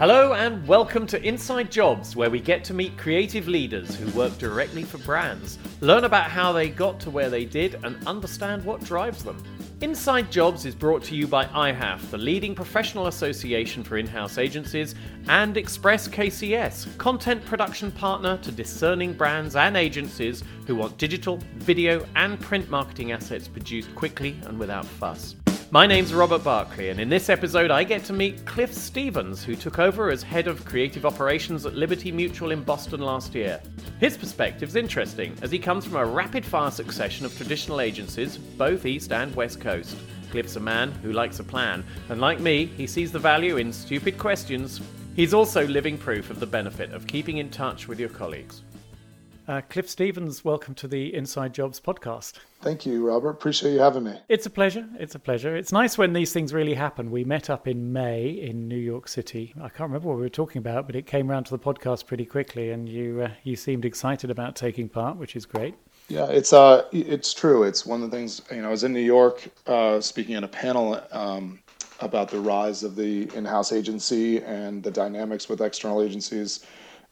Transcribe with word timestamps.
Hello 0.00 0.32
and 0.32 0.66
welcome 0.66 1.06
to 1.08 1.22
Inside 1.22 1.70
Jobs, 1.70 2.16
where 2.16 2.30
we 2.30 2.40
get 2.40 2.64
to 2.64 2.72
meet 2.72 2.96
creative 2.96 3.48
leaders 3.48 3.94
who 3.94 4.10
work 4.18 4.38
directly 4.38 4.82
for 4.82 4.96
brands, 4.96 5.58
learn 5.82 6.04
about 6.04 6.30
how 6.30 6.52
they 6.52 6.70
got 6.70 6.98
to 7.00 7.10
where 7.10 7.28
they 7.28 7.44
did, 7.44 7.78
and 7.84 8.02
understand 8.06 8.64
what 8.64 8.82
drives 8.82 9.22
them. 9.22 9.44
Inside 9.82 10.32
Jobs 10.32 10.64
is 10.64 10.74
brought 10.74 11.04
to 11.04 11.14
you 11.14 11.26
by 11.26 11.44
IHAF, 11.44 12.08
the 12.10 12.16
leading 12.16 12.54
professional 12.54 13.08
association 13.08 13.84
for 13.84 13.98
in 13.98 14.06
house 14.06 14.38
agencies, 14.38 14.94
and 15.28 15.58
Express 15.58 16.08
KCS, 16.08 16.96
content 16.96 17.44
production 17.44 17.92
partner 17.92 18.38
to 18.38 18.50
discerning 18.50 19.12
brands 19.12 19.54
and 19.54 19.76
agencies 19.76 20.42
who 20.66 20.76
want 20.76 20.96
digital, 20.96 21.38
video, 21.56 22.06
and 22.16 22.40
print 22.40 22.70
marketing 22.70 23.12
assets 23.12 23.48
produced 23.48 23.94
quickly 23.94 24.34
and 24.46 24.58
without 24.58 24.86
fuss. 24.86 25.36
My 25.72 25.86
name's 25.86 26.12
Robert 26.12 26.42
Barclay, 26.42 26.88
and 26.88 26.98
in 26.98 27.08
this 27.08 27.28
episode, 27.28 27.70
I 27.70 27.84
get 27.84 28.02
to 28.06 28.12
meet 28.12 28.44
Cliff 28.44 28.74
Stevens, 28.74 29.44
who 29.44 29.54
took 29.54 29.78
over 29.78 30.10
as 30.10 30.20
head 30.20 30.48
of 30.48 30.64
creative 30.64 31.06
operations 31.06 31.64
at 31.64 31.76
Liberty 31.76 32.10
Mutual 32.10 32.50
in 32.50 32.64
Boston 32.64 33.00
last 33.00 33.36
year. 33.36 33.60
His 34.00 34.16
perspective's 34.16 34.74
interesting, 34.74 35.32
as 35.42 35.52
he 35.52 35.60
comes 35.60 35.86
from 35.86 35.94
a 35.94 36.04
rapid 36.04 36.44
fire 36.44 36.72
succession 36.72 37.24
of 37.24 37.36
traditional 37.36 37.80
agencies, 37.80 38.36
both 38.36 38.84
East 38.84 39.12
and 39.12 39.32
West 39.36 39.60
Coast. 39.60 39.96
Cliff's 40.32 40.56
a 40.56 40.60
man 40.60 40.90
who 41.04 41.12
likes 41.12 41.38
a 41.38 41.44
plan, 41.44 41.84
and 42.08 42.20
like 42.20 42.40
me, 42.40 42.66
he 42.66 42.88
sees 42.88 43.12
the 43.12 43.20
value 43.20 43.58
in 43.58 43.72
stupid 43.72 44.18
questions. 44.18 44.80
He's 45.14 45.32
also 45.32 45.68
living 45.68 45.96
proof 45.96 46.30
of 46.30 46.40
the 46.40 46.46
benefit 46.46 46.92
of 46.92 47.06
keeping 47.06 47.36
in 47.36 47.48
touch 47.48 47.86
with 47.86 48.00
your 48.00 48.08
colleagues. 48.08 48.62
Uh, 49.50 49.60
Cliff 49.62 49.90
Stevens, 49.90 50.44
welcome 50.44 50.76
to 50.76 50.86
the 50.86 51.12
Inside 51.12 51.52
Jobs 51.52 51.80
podcast. 51.80 52.34
Thank 52.62 52.86
you, 52.86 53.04
Robert. 53.04 53.30
Appreciate 53.30 53.72
you 53.72 53.80
having 53.80 54.04
me. 54.04 54.14
It's 54.28 54.46
a 54.46 54.50
pleasure. 54.50 54.88
It's 54.96 55.16
a 55.16 55.18
pleasure. 55.18 55.56
It's 55.56 55.72
nice 55.72 55.98
when 55.98 56.12
these 56.12 56.32
things 56.32 56.54
really 56.54 56.74
happen. 56.74 57.10
We 57.10 57.24
met 57.24 57.50
up 57.50 57.66
in 57.66 57.92
May 57.92 58.28
in 58.28 58.68
New 58.68 58.78
York 58.78 59.08
City. 59.08 59.52
I 59.56 59.68
can't 59.68 59.90
remember 59.90 60.06
what 60.06 60.18
we 60.18 60.22
were 60.22 60.28
talking 60.28 60.60
about, 60.60 60.86
but 60.86 60.94
it 60.94 61.04
came 61.04 61.28
around 61.28 61.46
to 61.46 61.50
the 61.50 61.58
podcast 61.58 62.06
pretty 62.06 62.26
quickly, 62.26 62.70
and 62.70 62.88
you 62.88 63.22
uh, 63.22 63.30
you 63.42 63.56
seemed 63.56 63.84
excited 63.84 64.30
about 64.30 64.54
taking 64.54 64.88
part, 64.88 65.16
which 65.16 65.34
is 65.34 65.46
great. 65.46 65.74
Yeah, 66.06 66.26
it's 66.26 66.52
uh, 66.52 66.84
it's 66.92 67.34
true. 67.34 67.64
It's 67.64 67.84
one 67.84 68.04
of 68.04 68.10
the 68.12 68.16
things. 68.16 68.40
You 68.52 68.62
know, 68.62 68.68
I 68.68 68.70
was 68.70 68.84
in 68.84 68.92
New 68.92 69.00
York 69.00 69.48
uh, 69.66 70.00
speaking 70.00 70.36
at 70.36 70.44
a 70.44 70.48
panel 70.48 71.02
um, 71.10 71.58
about 71.98 72.28
the 72.28 72.38
rise 72.38 72.84
of 72.84 72.94
the 72.94 73.28
in-house 73.34 73.72
agency 73.72 74.44
and 74.44 74.80
the 74.80 74.92
dynamics 74.92 75.48
with 75.48 75.60
external 75.60 76.02
agencies 76.02 76.64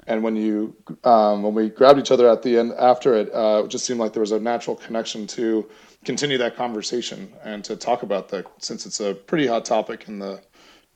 and 0.09 0.23
when 0.23 0.34
you 0.34 0.75
um, 1.05 1.42
when 1.42 1.55
we 1.55 1.69
grabbed 1.69 1.98
each 2.01 2.11
other 2.11 2.28
at 2.28 2.42
the 2.42 2.59
end 2.59 2.73
after 2.78 3.14
it, 3.14 3.33
uh, 3.33 3.62
it 3.64 3.69
just 3.69 3.84
seemed 3.84 4.01
like 4.01 4.12
there 4.15 4.23
was 4.23 4.33
a 4.33 4.41
natural 4.41 4.75
connection 4.75 5.27
to 5.28 5.69
continue 6.05 6.39
that 6.39 6.56
conversation 6.56 7.31
and 7.45 7.62
to 7.65 7.77
talk 7.77 8.03
about 8.03 8.28
that 8.31 8.47
since 8.59 8.87
it's 8.87 9.00
a 9.00 9.15
pretty 9.15 9.47
hot 9.47 9.65
topic 9.65 10.09
in 10.09 10.19
the 10.19 10.41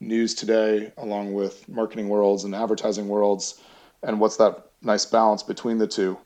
news 0.01 0.35
today, 0.35 0.93
along 0.97 1.35
with 1.35 1.69
marketing 1.69 2.09
worlds 2.09 2.45
and 2.45 2.55
advertising 2.55 3.07
worlds, 3.07 3.61
and 4.03 4.19
what's 4.19 4.39
that 4.39 4.71
nice 4.81 5.05
balance 5.05 5.43
between 5.43 5.79
the 5.79 5.87
two. 5.87 6.17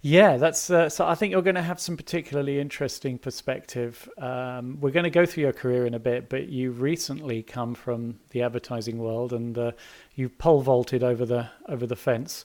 Yeah, 0.00 0.36
that's 0.36 0.70
uh, 0.70 0.88
so. 0.88 1.08
I 1.08 1.16
think 1.16 1.32
you're 1.32 1.42
going 1.42 1.56
to 1.56 1.62
have 1.62 1.80
some 1.80 1.96
particularly 1.96 2.60
interesting 2.60 3.18
perspective. 3.18 4.08
Um, 4.16 4.78
we're 4.80 4.92
going 4.92 5.04
to 5.04 5.10
go 5.10 5.26
through 5.26 5.42
your 5.42 5.52
career 5.52 5.86
in 5.86 5.94
a 5.94 5.98
bit, 5.98 6.28
but 6.28 6.48
you 6.48 6.70
recently 6.70 7.42
come 7.42 7.74
from 7.74 8.20
the 8.30 8.42
advertising 8.42 8.98
world, 8.98 9.32
and 9.32 9.58
uh, 9.58 9.72
you 10.14 10.28
pole 10.28 10.60
vaulted 10.60 11.02
over 11.02 11.26
the 11.26 11.50
over 11.68 11.84
the 11.84 11.96
fence 11.96 12.44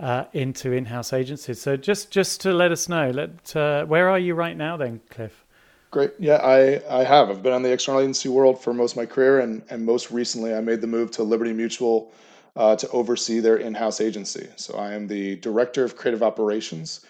uh, 0.00 0.24
into 0.32 0.72
in-house 0.72 1.12
agencies. 1.12 1.60
So 1.60 1.76
just 1.76 2.10
just 2.10 2.40
to 2.40 2.54
let 2.54 2.72
us 2.72 2.88
know, 2.88 3.10
let 3.10 3.54
uh, 3.54 3.84
where 3.84 4.08
are 4.08 4.18
you 4.18 4.34
right 4.34 4.56
now, 4.56 4.78
then, 4.78 5.02
Cliff? 5.10 5.44
Great. 5.90 6.12
Yeah, 6.18 6.36
I, 6.36 6.82
I 6.88 7.04
have. 7.04 7.28
I've 7.30 7.42
been 7.42 7.52
on 7.52 7.62
the 7.62 7.72
external 7.72 8.00
agency 8.00 8.28
world 8.28 8.60
for 8.60 8.72
most 8.72 8.92
of 8.92 8.96
my 8.96 9.06
career, 9.06 9.40
and 9.40 9.62
and 9.68 9.84
most 9.84 10.10
recently, 10.10 10.54
I 10.54 10.60
made 10.60 10.80
the 10.80 10.86
move 10.86 11.10
to 11.12 11.22
Liberty 11.22 11.52
Mutual 11.52 12.12
uh, 12.56 12.76
to 12.76 12.88
oversee 12.90 13.40
their 13.40 13.56
in 13.56 13.74
house 13.74 14.00
agency. 14.00 14.48
So 14.56 14.76
I 14.76 14.92
am 14.92 15.06
the 15.06 15.36
director 15.36 15.84
of 15.84 15.96
creative 15.96 16.22
operations. 16.22 17.04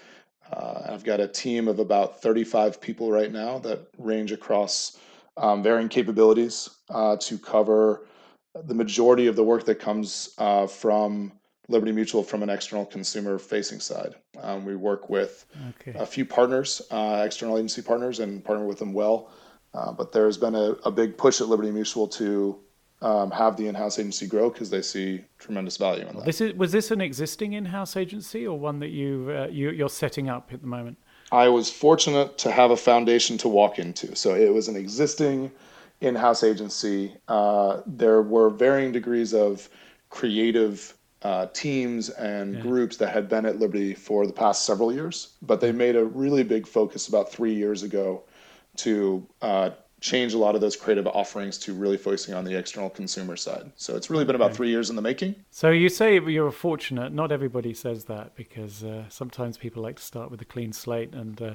Uh, 0.53 0.83
I've 0.89 1.05
got 1.05 1.21
a 1.21 1.29
team 1.29 1.69
of 1.69 1.79
about 1.79 2.21
35 2.21 2.81
people 2.81 3.11
right 3.11 3.33
now 3.33 3.59
that 3.61 3.89
range 3.99 4.33
across 4.33 4.99
um, 5.37 5.63
varying 5.63 5.89
capabilities 5.89 6.71
uh, 6.91 7.17
to 7.17 7.39
cover 7.39 8.07
the 8.67 8.75
majority 8.75 9.27
of 9.27 9.37
the 9.37 9.43
work 9.43 9.65
that 9.65 9.81
comes 9.81 10.35
uh, 10.39 10.67
from 10.67 11.33
Liberty 11.69 11.93
Mutual 11.93 12.23
from 12.23 12.43
an 12.43 12.51
external 12.51 12.85
consumer 12.85 13.39
facing 13.39 13.81
side. 13.81 14.15
Um, 14.41 14.65
we 14.65 14.77
work 14.77 15.09
with 15.09 15.47
okay. 15.71 15.99
a 15.99 16.07
few 16.07 16.25
partners, 16.25 16.83
uh, 16.91 17.23
external 17.25 17.57
agency 17.57 17.83
partners, 17.83 18.21
and 18.21 18.45
partner 18.45 18.67
with 18.67 18.79
them 18.79 18.93
well. 18.93 19.31
Uh, 19.73 19.91
but 19.93 20.13
there's 20.13 20.37
been 20.37 20.55
a, 20.55 20.77
a, 20.85 20.91
big 20.91 21.19
push 21.19 21.41
at 21.41 21.49
Liberty 21.49 21.71
Mutual 21.71 22.07
to 22.07 22.61
um, 23.05 23.31
have 23.31 23.57
the 23.57 23.69
in-house 23.69 23.99
agency 23.99 24.27
grow 24.27 24.49
because 24.49 24.71
they 24.71 24.81
see 24.81 25.23
tremendous 25.39 25.77
value 25.77 26.07
in 26.07 26.17
that. 26.17 26.25
This 26.25 26.41
is, 26.41 26.55
was 26.55 26.73
this 26.73 26.91
an 26.91 27.03
existing 27.03 27.53
in-house 27.53 27.97
agency 27.97 28.47
or 28.47 28.59
one 28.59 28.81
that 28.81 28.89
you, 28.89 29.31
uh, 29.31 29.47
you 29.49 29.71
you're 29.71 29.91
setting 29.91 30.31
up 30.31 30.51
at 30.53 30.63
the 30.63 30.67
moment? 30.67 30.97
I 31.31 31.49
was 31.49 31.71
fortunate 31.71 32.39
to 32.39 32.51
have 32.51 32.71
a 32.71 32.77
foundation 32.77 33.37
to 33.39 33.49
walk 33.49 33.79
into. 33.79 34.17
So 34.17 34.35
it 34.35 34.53
was 34.53 34.69
an 34.69 34.77
existing 34.77 35.53
in-house 36.01 36.43
agency. 36.43 37.15
Uh, 37.29 37.83
there 37.87 38.23
were 38.23 38.49
varying 38.49 38.93
degrees 38.93 39.35
of 39.35 39.69
creative 40.09 40.95
uh, 41.21 41.47
teams 41.53 42.09
and 42.09 42.55
yeah. 42.55 42.61
groups 42.61 42.97
that 42.97 43.13
had 43.13 43.29
been 43.29 43.45
at 43.45 43.59
Liberty 43.59 43.95
for 43.95 44.27
the 44.27 44.33
past 44.33 44.65
several 44.65 44.93
years, 44.93 45.35
but 45.43 45.61
they 45.61 45.73
made 45.73 45.97
a 45.97 46.05
really 46.05 46.43
big 46.43 46.67
focus 46.67 47.09
about 47.09 47.31
three 47.31 47.55
years 47.55 47.83
ago 47.83 48.23
to 48.77 49.27
uh, 49.43 49.71
change 50.05 50.35
a 50.35 50.39
lot 50.39 50.55
of 50.55 50.61
those 50.61 50.77
creative 50.77 51.07
offerings 51.07 51.57
to 51.57 51.73
really 51.73 51.97
focusing 51.97 52.35
on 52.35 52.45
the 52.45 52.55
external 52.55 52.91
consumer 52.91 53.37
side. 53.37 53.73
So 53.77 53.97
it's 53.97 54.11
really 54.11 54.27
been 54.27 54.37
about 54.37 54.55
three 54.55 54.69
years 54.69 54.91
in 54.91 54.97
the 54.97 55.03
making. 55.03 55.35
So 55.51 55.71
you 55.71 55.89
say 55.89 56.21
you're 56.21 56.51
fortunate. 56.51 57.15
Not 57.15 57.33
everybody 57.33 57.73
says 57.73 58.05
that 58.05 58.37
because 58.37 58.85
uh, 58.85 59.05
sometimes 59.09 59.57
people 59.57 59.83
like 59.83 59.97
to 59.97 60.03
start 60.03 60.31
with 60.31 60.43
a 60.43 60.45
clean 60.45 60.75
slate 60.75 61.15
and 61.15 61.41
uh, 61.41 61.55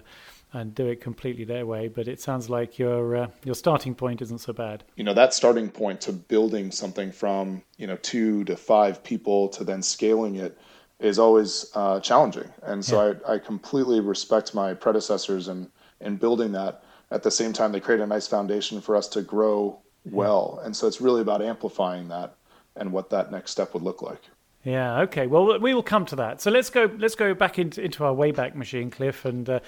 and 0.51 0.73
do 0.73 0.87
it 0.87 0.99
completely 0.99 1.43
their 1.43 1.67
way. 1.67 1.89
But 1.89 2.07
it 2.07 2.19
sounds 2.19 2.49
like 2.49 2.79
your 2.79 3.15
uh, 3.15 3.27
your 3.45 3.53
starting 3.53 3.93
point 3.93 4.19
isn't 4.23 4.39
so 4.39 4.51
bad. 4.51 4.83
You 4.95 5.03
know 5.03 5.13
that 5.13 5.35
starting 5.35 5.69
point 5.69 6.01
to 6.01 6.11
building 6.11 6.71
something 6.71 7.11
from 7.11 7.61
you 7.77 7.85
know 7.85 7.97
two 7.97 8.43
to 8.45 8.57
five 8.57 9.03
people 9.03 9.49
to 9.49 9.63
then 9.63 9.83
scaling 9.83 10.37
it 10.37 10.57
is 10.99 11.19
always 11.19 11.67
uh, 11.75 11.99
challenging. 11.99 12.51
And 12.63 12.83
so 12.83 12.95
yeah. 12.95 13.13
I, 13.27 13.33
I 13.35 13.37
completely 13.37 13.99
respect 13.99 14.55
my 14.55 14.73
predecessors 14.73 15.49
in 15.49 15.69
in 16.01 16.17
building 16.17 16.53
that 16.53 16.83
at 17.11 17.23
the 17.23 17.31
same 17.31 17.53
time 17.53 17.71
they 17.71 17.79
create 17.79 18.01
a 18.01 18.07
nice 18.07 18.27
foundation 18.27 18.81
for 18.81 18.95
us 18.95 19.07
to 19.09 19.21
grow 19.21 19.79
well. 20.05 20.61
And 20.63 20.75
so 20.75 20.87
it's 20.87 21.01
really 21.01 21.21
about 21.21 21.41
amplifying 21.41 22.07
that 22.09 22.35
and 22.75 22.91
what 22.91 23.09
that 23.09 23.31
next 23.31 23.51
step 23.51 23.73
would 23.73 23.83
look 23.83 24.01
like. 24.01 24.21
Yeah 24.63 25.01
okay. 25.01 25.27
Well 25.27 25.59
we 25.59 25.73
will 25.73 25.83
come 25.83 26.05
to 26.07 26.15
that. 26.17 26.41
So 26.41 26.51
let's 26.51 26.69
go 26.69 26.89
let's 26.97 27.15
go 27.15 27.33
back 27.33 27.59
into, 27.59 27.81
into 27.81 28.03
our 28.03 28.13
wayback 28.13 28.55
machine 28.55 28.89
cliff 28.91 29.25
and 29.25 29.49
uh, 29.49 29.59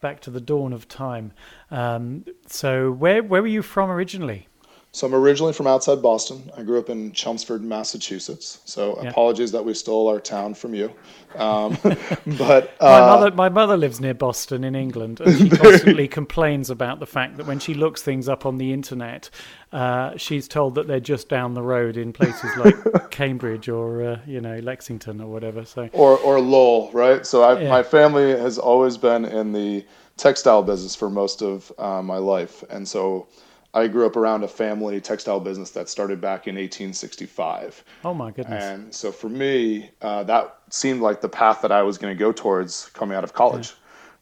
back 0.00 0.20
to 0.20 0.30
the 0.30 0.40
dawn 0.40 0.72
of 0.72 0.88
time. 0.88 1.32
Um, 1.70 2.24
so 2.46 2.90
where 2.90 3.22
where 3.22 3.42
were 3.42 3.48
you 3.48 3.62
from 3.62 3.90
originally 3.90 4.48
so 4.94 5.06
I'm 5.06 5.14
originally 5.14 5.54
from 5.54 5.66
outside 5.66 6.02
Boston. 6.02 6.50
I 6.54 6.62
grew 6.62 6.78
up 6.78 6.90
in 6.90 7.12
Chelmsford, 7.12 7.62
Massachusetts. 7.62 8.60
So 8.66 9.00
yeah. 9.02 9.08
apologies 9.08 9.50
that 9.52 9.64
we 9.64 9.72
stole 9.72 10.06
our 10.08 10.20
town 10.20 10.52
from 10.52 10.74
you. 10.74 10.92
Um, 11.34 11.78
but 12.36 12.76
uh, 12.78 12.90
my 12.90 13.00
mother, 13.00 13.30
my 13.30 13.48
mother 13.48 13.76
lives 13.78 14.00
near 14.00 14.12
Boston 14.12 14.64
in 14.64 14.74
England, 14.74 15.20
and 15.20 15.38
she 15.38 15.48
constantly 15.48 16.08
complains 16.20 16.68
about 16.68 17.00
the 17.00 17.06
fact 17.06 17.38
that 17.38 17.46
when 17.46 17.58
she 17.58 17.72
looks 17.72 18.02
things 18.02 18.28
up 18.28 18.44
on 18.44 18.58
the 18.58 18.70
internet, 18.74 19.30
uh, 19.72 20.14
she's 20.18 20.46
told 20.46 20.74
that 20.74 20.88
they're 20.88 21.00
just 21.00 21.30
down 21.30 21.54
the 21.54 21.62
road 21.62 21.96
in 21.96 22.12
places 22.12 22.50
like 22.58 22.74
Cambridge 23.10 23.70
or 23.70 24.02
uh, 24.02 24.18
you 24.26 24.42
know 24.42 24.58
Lexington 24.58 25.22
or 25.22 25.28
whatever. 25.28 25.64
So 25.64 25.88
or 25.94 26.18
or 26.18 26.38
Lowell, 26.38 26.90
right? 26.92 27.24
So 27.24 27.42
I, 27.42 27.62
yeah. 27.62 27.70
my 27.70 27.82
family 27.82 28.32
has 28.32 28.58
always 28.58 28.98
been 28.98 29.24
in 29.24 29.52
the 29.52 29.86
textile 30.18 30.62
business 30.62 30.94
for 30.94 31.08
most 31.08 31.40
of 31.40 31.72
uh, 31.78 32.02
my 32.02 32.18
life, 32.18 32.62
and 32.68 32.86
so 32.86 33.26
I 33.74 33.88
grew 33.88 34.04
up 34.04 34.16
around 34.16 34.44
a 34.44 34.48
family 34.48 35.00
textile 35.00 35.40
business 35.40 35.70
that 35.70 35.88
started 35.88 36.20
back 36.20 36.46
in 36.46 36.56
1865. 36.56 37.82
Oh 38.04 38.12
my 38.12 38.30
goodness! 38.30 38.62
And 38.62 38.94
so 38.94 39.10
for 39.10 39.30
me, 39.30 39.90
uh, 40.02 40.24
that 40.24 40.58
seemed 40.68 41.00
like 41.00 41.22
the 41.22 41.28
path 41.28 41.62
that 41.62 41.72
I 41.72 41.82
was 41.82 41.96
going 41.96 42.14
to 42.14 42.18
go 42.18 42.32
towards 42.32 42.90
coming 42.90 43.16
out 43.16 43.24
of 43.24 43.32
college. 43.32 43.74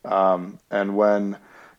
Yeah. 0.05 0.33
Um, 0.33 0.59
and 0.71 0.97
when 0.97 1.37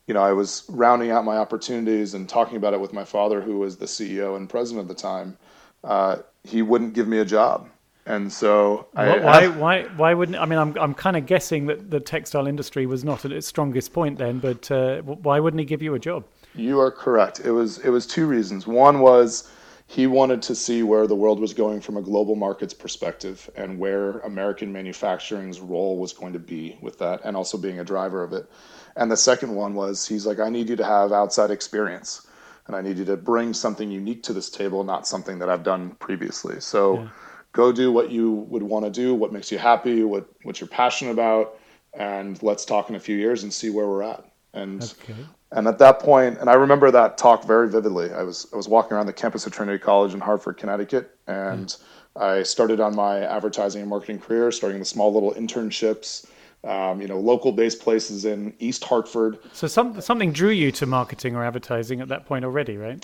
you 0.07 0.13
know 0.13 0.22
I 0.22 0.34
was 0.34 0.66
rounding 0.68 1.12
out 1.12 1.24
my 1.24 1.38
opportunities 1.38 2.13
and 2.13 2.28
talking 2.28 2.57
about 2.57 2.74
it 2.74 2.81
with 2.81 2.92
my 2.92 3.06
father, 3.06 3.42
who 3.42 3.60
was 3.60 3.78
the 3.78 3.86
CEO 3.86 4.36
and 4.36 4.50
president 4.50 4.90
at 4.90 4.95
the 4.95 5.01
time, 5.01 5.38
uh, 5.86 6.18
he 6.44 6.62
wouldn't 6.62 6.94
give 6.94 7.07
me 7.07 7.19
a 7.19 7.25
job. 7.25 7.69
And 8.06 8.34
so, 8.34 8.88
I, 8.95 9.19
why, 9.19 9.48
why, 9.48 9.84
why 9.95 10.13
wouldn't? 10.16 10.38
I 10.38 10.45
mean, 10.45 10.57
I'm, 10.57 10.75
I'm 10.78 10.94
kind 10.95 11.16
of 11.16 11.28
guessing 11.28 11.68
that 11.68 11.92
the 11.92 12.00
textile 12.00 12.48
industry 12.48 12.88
was 12.88 13.04
not 13.04 13.25
at 13.25 13.31
its 13.31 13.45
strongest 13.45 13.94
point 13.94 14.18
then, 14.18 14.40
but 14.40 14.72
uh, 14.72 15.01
why 15.01 15.40
wouldn't 15.40 15.60
he 15.60 15.66
give 15.66 15.84
you 15.84 15.94
a 15.94 16.00
job? 16.00 16.25
You 16.56 16.80
are 16.80 16.92
correct. 16.92 17.39
It 17.44 17.51
was 17.51 17.77
it 17.80 17.89
was 17.89 18.06
two 18.06 18.25
reasons. 18.27 18.68
One 18.68 19.00
was 19.00 19.50
he 19.88 20.07
wanted 20.07 20.42
to 20.44 20.56
see 20.56 20.83
where 20.83 21.06
the 21.06 21.15
world 21.15 21.39
was 21.39 21.53
going 21.53 21.81
from 21.81 21.98
a 21.98 22.01
global 22.01 22.36
markets 22.36 22.74
perspective 22.74 23.50
and 23.57 23.77
where 23.77 24.19
American 24.19 24.71
manufacturing's 24.71 25.59
role 25.59 25.98
was 25.98 26.13
going 26.13 26.33
to 26.33 26.39
be 26.39 26.77
with 26.81 26.98
that 27.00 27.21
and 27.25 27.36
also 27.36 27.57
being 27.57 27.80
a 27.80 27.83
driver 27.83 28.24
of 28.24 28.31
it. 28.33 28.50
And 28.95 29.12
the 29.12 29.18
second 29.18 29.53
one 29.56 29.74
was 29.75 30.07
he's 30.07 30.25
like 30.25 30.39
I 30.39 30.50
need 30.50 30.69
you 30.69 30.75
to 30.77 30.86
have 30.86 31.12
outside 31.12 31.51
experience. 31.51 32.27
and 32.68 32.75
I 32.75 32.81
need 32.81 32.97
you 32.97 33.06
to 33.06 33.18
bring 33.18 33.54
something 33.54 33.92
unique 33.92 34.24
to 34.24 34.33
this 34.33 34.50
table, 34.50 34.83
not 34.83 35.07
something 35.07 35.39
that 35.39 35.50
I've 35.50 35.63
done 35.63 35.92
previously. 36.00 36.59
So 36.62 36.95
yeah. 37.00 37.09
go 37.54 37.71
do 37.71 37.92
what 37.92 38.12
you 38.12 38.31
would 38.31 38.63
want 38.63 38.86
to 38.86 38.92
do, 38.92 39.13
what 39.15 39.33
makes 39.33 39.51
you 39.51 39.57
happy, 39.57 40.04
what 40.04 40.27
what 40.44 40.62
you're 40.62 40.68
passionate 40.68 41.12
about, 41.12 41.59
and 41.94 42.42
let's 42.44 42.65
talk 42.65 42.89
in 42.89 42.95
a 42.95 43.00
few 43.00 43.18
years 43.18 43.44
and 43.44 43.54
see 43.54 43.69
where 43.69 43.88
we're 43.88 44.04
at. 44.04 44.31
And 44.53 44.83
okay. 44.83 45.15
and 45.51 45.68
at 45.68 45.77
that 45.80 46.00
point, 46.00 46.38
and 46.39 46.50
I 46.50 46.53
remember 46.53 46.92
that 46.92 47.18
talk 47.18 47.45
very 47.45 47.69
vividly. 47.69 48.12
I 48.12 48.24
was 48.24 48.48
I 48.53 48.57
was 48.57 48.68
walking 48.68 48.94
around 48.98 49.06
the 49.06 49.13
campus 49.13 49.45
of 49.45 49.53
Trinity 49.53 49.80
College 49.80 50.13
in 50.13 50.19
Hartford, 50.19 50.57
Connecticut, 50.57 51.18
and 51.27 51.68
mm. 51.68 51.81
I 52.21 52.44
started 52.44 52.80
on 52.80 52.95
my 52.95 53.19
advertising 53.19 53.81
and 53.81 53.89
marketing 53.89 54.19
career, 54.19 54.51
starting 54.51 54.80
with 54.80 54.88
small 54.88 55.13
little 55.13 55.33
internships 55.33 56.27
um, 56.63 57.01
you 57.01 57.07
know, 57.07 57.19
local 57.19 57.51
based 57.51 57.80
places 57.80 58.25
in 58.25 58.53
East 58.59 58.83
Hartford. 58.83 59.39
So 59.51 59.68
some, 59.68 60.00
something 60.00 60.31
drew 60.31 60.51
you 60.51 60.71
to 60.74 60.86
marketing 60.86 61.36
or 61.36 61.44
advertising 61.44 62.01
at 62.01 62.07
that 62.09 62.25
point 62.25 62.45
already, 62.45 62.77
right? 62.77 63.04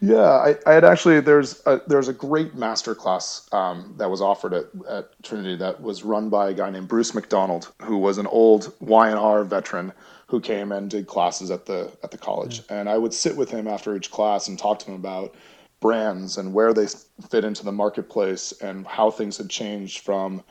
Yeah, 0.00 0.28
I, 0.28 0.56
I 0.66 0.72
had 0.74 0.84
actually, 0.84 1.20
there's 1.20 1.62
a, 1.64 1.80
there's 1.86 2.08
a 2.08 2.12
great 2.12 2.54
master 2.54 2.94
class 2.94 3.48
um, 3.52 3.94
that 3.96 4.10
was 4.10 4.20
offered 4.20 4.52
at, 4.52 4.66
at 4.88 5.22
Trinity 5.22 5.56
that 5.56 5.80
was 5.80 6.04
run 6.04 6.28
by 6.28 6.50
a 6.50 6.54
guy 6.54 6.68
named 6.70 6.88
Bruce 6.88 7.14
McDonald, 7.14 7.72
who 7.82 7.96
was 7.96 8.18
an 8.18 8.26
old 8.26 8.74
Y&R 8.80 9.44
veteran 9.44 9.92
who 10.28 10.40
came 10.40 10.72
and 10.72 10.90
did 10.90 11.06
classes 11.06 11.50
at 11.50 11.66
the, 11.66 11.90
at 12.02 12.10
the 12.10 12.18
college. 12.18 12.58
Yeah. 12.70 12.80
And 12.80 12.88
I 12.88 12.98
would 12.98 13.14
sit 13.14 13.36
with 13.36 13.50
him 13.50 13.66
after 13.66 13.96
each 13.96 14.10
class 14.10 14.48
and 14.48 14.58
talk 14.58 14.78
to 14.80 14.86
him 14.86 14.94
about 14.94 15.34
brands 15.80 16.36
and 16.36 16.52
where 16.52 16.72
they 16.74 16.86
fit 17.30 17.44
into 17.44 17.64
the 17.64 17.72
marketplace 17.72 18.52
and 18.60 18.86
how 18.86 19.10
things 19.10 19.38
had 19.38 19.48
changed 19.48 20.00
from 20.00 20.42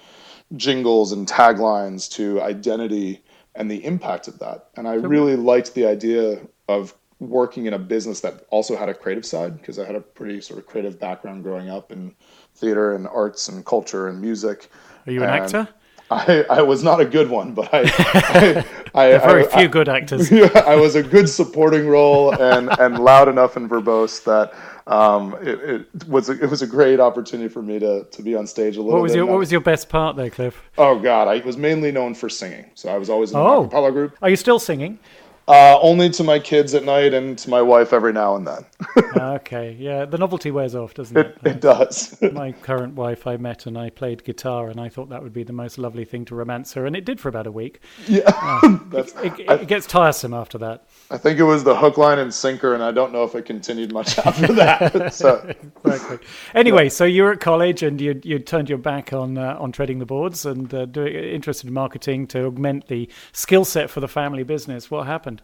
jingles 0.56 1.12
and 1.12 1.28
taglines 1.28 2.10
to 2.12 2.42
identity 2.42 3.24
and 3.56 3.70
the 3.70 3.84
impact 3.84 4.28
of 4.28 4.40
that. 4.40 4.70
And 4.76 4.88
I 4.88 4.94
really 4.94 5.36
liked 5.36 5.74
the 5.74 5.86
idea 5.86 6.40
of 6.68 6.94
working 7.20 7.66
in 7.66 7.74
a 7.74 7.80
business 7.80 8.22
that 8.22 8.46
also 8.50 8.76
had 8.76 8.90
a 8.90 8.94
creative 8.94 9.26
side 9.26 9.58
because 9.58 9.80
I 9.80 9.86
had 9.86 9.96
a 9.96 10.02
pretty 10.02 10.40
sort 10.42 10.60
of 10.60 10.68
creative 10.68 11.00
background 11.00 11.44
growing 11.44 11.70
up 11.70 11.92
in 11.92 12.16
theater 12.56 12.96
and 12.96 13.08
arts 13.08 13.50
and 13.50 13.66
culture 13.66 14.08
and 14.08 14.22
music. 14.22 14.70
Are 15.06 15.12
you 15.12 15.24
an 15.24 15.30
and 15.30 15.44
actor? 15.44 15.68
I, 16.10 16.46
I 16.50 16.62
was 16.62 16.84
not 16.84 17.02
a 17.02 17.06
good 17.06 17.30
one, 17.30 17.54
but 17.54 17.74
I, 17.74 17.82
I, 17.84 18.66
I 18.96 19.18
very 19.18 19.46
I, 19.46 19.60
few 19.60 19.68
good 19.68 19.90
actors. 19.90 20.32
I 20.56 20.76
was 20.76 20.96
a 20.96 21.04
good 21.04 21.28
supporting 21.28 21.88
role 21.88 22.34
and, 22.34 22.70
and 22.80 23.00
loud 23.00 23.28
enough 23.28 23.58
and 23.58 23.70
verbose 23.70 24.24
that 24.24 24.54
um, 24.88 25.36
it, 25.42 25.60
it, 25.94 26.08
was 26.08 26.30
a, 26.30 26.42
it 26.42 26.50
was 26.50 26.62
a 26.62 26.68
great 26.68 27.02
opportunity 27.02 27.50
for 27.50 27.62
me 27.62 27.78
to 27.80 28.06
to 28.06 28.22
be 28.22 28.36
on 28.36 28.48
stage 28.48 28.78
a 28.78 28.82
little. 28.82 28.94
What 28.94 29.04
was 29.04 29.12
bit. 29.12 29.18
your 29.18 29.26
What 29.26 29.38
was 29.38 29.52
your 29.52 29.62
best 29.62 29.90
part 29.90 30.16
there, 30.16 30.30
Cliff? 30.30 30.62
Oh 30.78 30.98
God, 30.98 31.28
I 31.28 31.46
was 31.46 31.58
mainly 31.58 31.92
known 31.92 32.16
for 32.16 32.30
singing. 32.30 32.66
So 32.74 32.90
I 32.90 32.98
was 32.98 33.10
always 33.10 33.32
in 33.32 33.38
oh. 33.38 33.64
the 33.64 33.68
Apollo 33.68 33.92
group. 33.92 34.18
Are 34.22 34.30
you 34.30 34.38
still 34.38 34.60
singing? 34.60 34.98
Uh, 35.50 35.80
only 35.80 36.10
to 36.10 36.26
my 36.26 36.38
kids 36.38 36.74
at 36.74 36.84
night 36.84 37.14
and 37.14 37.38
to 37.38 37.50
my 37.50 37.62
wife 37.62 37.94
every 37.94 38.12
now 38.12 38.36
and 38.36 38.46
then. 38.46 38.66
okay, 39.16 39.78
yeah, 39.80 40.04
the 40.04 40.18
novelty 40.18 40.52
wears 40.52 40.76
off, 40.76 40.94
doesn't 40.94 41.16
it? 41.16 41.38
It, 41.46 41.52
it 41.52 41.62
does. 41.62 42.22
my 42.34 42.52
current 42.52 42.96
wife, 42.96 43.26
I 43.26 43.38
met 43.38 43.66
and 43.66 43.78
I 43.78 43.90
played 43.90 44.26
guitar, 44.26 44.68
and 44.68 44.78
I 44.78 44.90
thought 44.90 45.08
that 45.08 45.24
would 45.24 45.32
be 45.32 45.44
the 45.44 45.54
most 45.54 45.78
lovely 45.78 46.04
thing 46.04 46.26
to 46.26 46.36
romance 46.36 46.74
her, 46.74 46.86
and 46.86 46.98
it 46.98 47.06
did 47.06 47.22
for 47.22 47.30
about 47.30 47.48
a 47.48 47.52
week. 47.52 47.80
Yeah, 48.08 48.24
uh, 48.26 48.78
it, 48.92 49.14
it, 49.24 49.50
it, 49.62 49.68
gets 49.70 49.88
tiresome 49.88 50.34
after 50.34 50.58
that. 50.58 50.86
I 51.10 51.18
think 51.18 51.40
it 51.40 51.44
was 51.44 51.64
the 51.64 51.78
hook, 51.78 51.98
line, 51.98 52.20
and 52.20 52.34
sinker, 52.34 52.74
and 52.74 52.84
I 52.84 52.92
don't 52.92 53.14
know 53.14 53.24
if 53.24 53.34
it 53.34 53.46
continued 53.46 53.94
much 53.94 54.20
after 54.20 54.52
that. 54.52 55.14
so. 55.14 55.56
exactly. 55.86 56.18
Anyway, 56.56 56.84
yeah. 56.84 56.90
so 56.90 57.06
you 57.06 57.24
were 57.24 57.32
at 57.32 57.40
college 57.40 57.84
and 57.84 58.02
you 58.02 58.20
you 58.26 58.40
turned 58.40 58.68
your 58.68 58.80
back 58.80 59.14
on 59.14 59.38
uh, 59.38 59.56
on 59.58 59.72
treading 59.72 60.00
the 60.00 60.06
boards 60.06 60.46
and 60.46 60.74
uh, 60.74 60.86
doing 60.86 61.14
interested 61.14 61.68
in 61.68 61.74
marketing 61.74 62.28
to 62.28 62.46
augment 62.46 62.88
the 62.88 63.10
skill 63.32 63.64
set 63.64 63.90
for 63.90 64.02
the 64.02 64.10
family 64.10 64.44
business. 64.44 64.92
What 64.92 65.08
happened? 65.08 65.37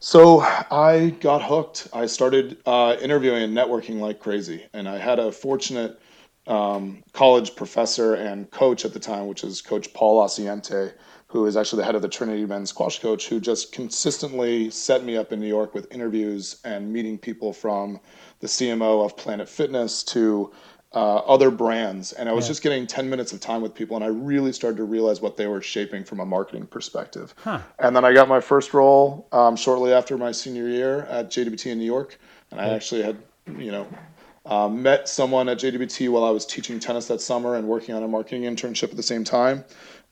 So 0.00 0.40
I 0.40 1.10
got 1.20 1.42
hooked. 1.42 1.88
I 1.92 2.06
started 2.06 2.58
uh, 2.66 2.96
interviewing 3.00 3.42
and 3.42 3.56
networking 3.56 4.00
like 4.00 4.18
crazy, 4.18 4.66
and 4.72 4.88
I 4.88 4.98
had 4.98 5.18
a 5.18 5.30
fortunate 5.30 6.00
um, 6.46 7.04
college 7.12 7.54
professor 7.54 8.14
and 8.14 8.50
coach 8.50 8.84
at 8.84 8.92
the 8.92 8.98
time, 8.98 9.28
which 9.28 9.44
is 9.44 9.62
Coach 9.62 9.92
Paul 9.94 10.24
Assaiante, 10.24 10.92
who 11.28 11.46
is 11.46 11.56
actually 11.56 11.78
the 11.78 11.86
head 11.86 11.94
of 11.94 12.02
the 12.02 12.08
Trinity 12.08 12.44
men's 12.44 12.70
squash 12.70 12.98
coach, 12.98 13.28
who 13.28 13.40
just 13.40 13.72
consistently 13.72 14.70
set 14.70 15.04
me 15.04 15.16
up 15.16 15.32
in 15.32 15.40
New 15.40 15.46
York 15.46 15.72
with 15.72 15.92
interviews 15.92 16.60
and 16.64 16.92
meeting 16.92 17.16
people 17.16 17.52
from 17.52 18.00
the 18.40 18.48
CMO 18.48 19.04
of 19.04 19.16
Planet 19.16 19.48
Fitness 19.48 20.02
to 20.02 20.52
uh, 20.94 21.16
other 21.18 21.50
brands, 21.50 22.12
and 22.12 22.28
I 22.28 22.32
was 22.32 22.44
yeah. 22.44 22.50
just 22.50 22.62
getting 22.62 22.86
10 22.86 23.08
minutes 23.08 23.32
of 23.32 23.40
time 23.40 23.62
with 23.62 23.74
people, 23.74 23.96
and 23.96 24.04
I 24.04 24.08
really 24.08 24.52
started 24.52 24.76
to 24.76 24.84
realize 24.84 25.20
what 25.20 25.36
they 25.36 25.46
were 25.46 25.62
shaping 25.62 26.04
from 26.04 26.20
a 26.20 26.26
marketing 26.26 26.66
perspective. 26.66 27.34
Huh. 27.38 27.60
And 27.78 27.96
then 27.96 28.04
I 28.04 28.12
got 28.12 28.28
my 28.28 28.40
first 28.40 28.74
role 28.74 29.26
um, 29.32 29.56
shortly 29.56 29.92
after 29.92 30.18
my 30.18 30.32
senior 30.32 30.68
year 30.68 31.02
at 31.04 31.30
JWT 31.30 31.72
in 31.72 31.78
New 31.78 31.86
York, 31.86 32.18
and 32.50 32.60
I 32.60 32.68
actually 32.68 33.02
had, 33.02 33.16
you 33.58 33.72
know, 33.72 33.86
uh, 34.44 34.68
met 34.68 35.08
someone 35.08 35.48
at 35.48 35.58
JWT 35.58 36.10
while 36.10 36.24
I 36.24 36.30
was 36.30 36.44
teaching 36.44 36.78
tennis 36.78 37.06
that 37.06 37.20
summer 37.20 37.56
and 37.56 37.66
working 37.66 37.94
on 37.94 38.02
a 38.02 38.08
marketing 38.08 38.42
internship 38.42 38.90
at 38.90 38.96
the 38.96 39.02
same 39.02 39.24
time. 39.24 39.64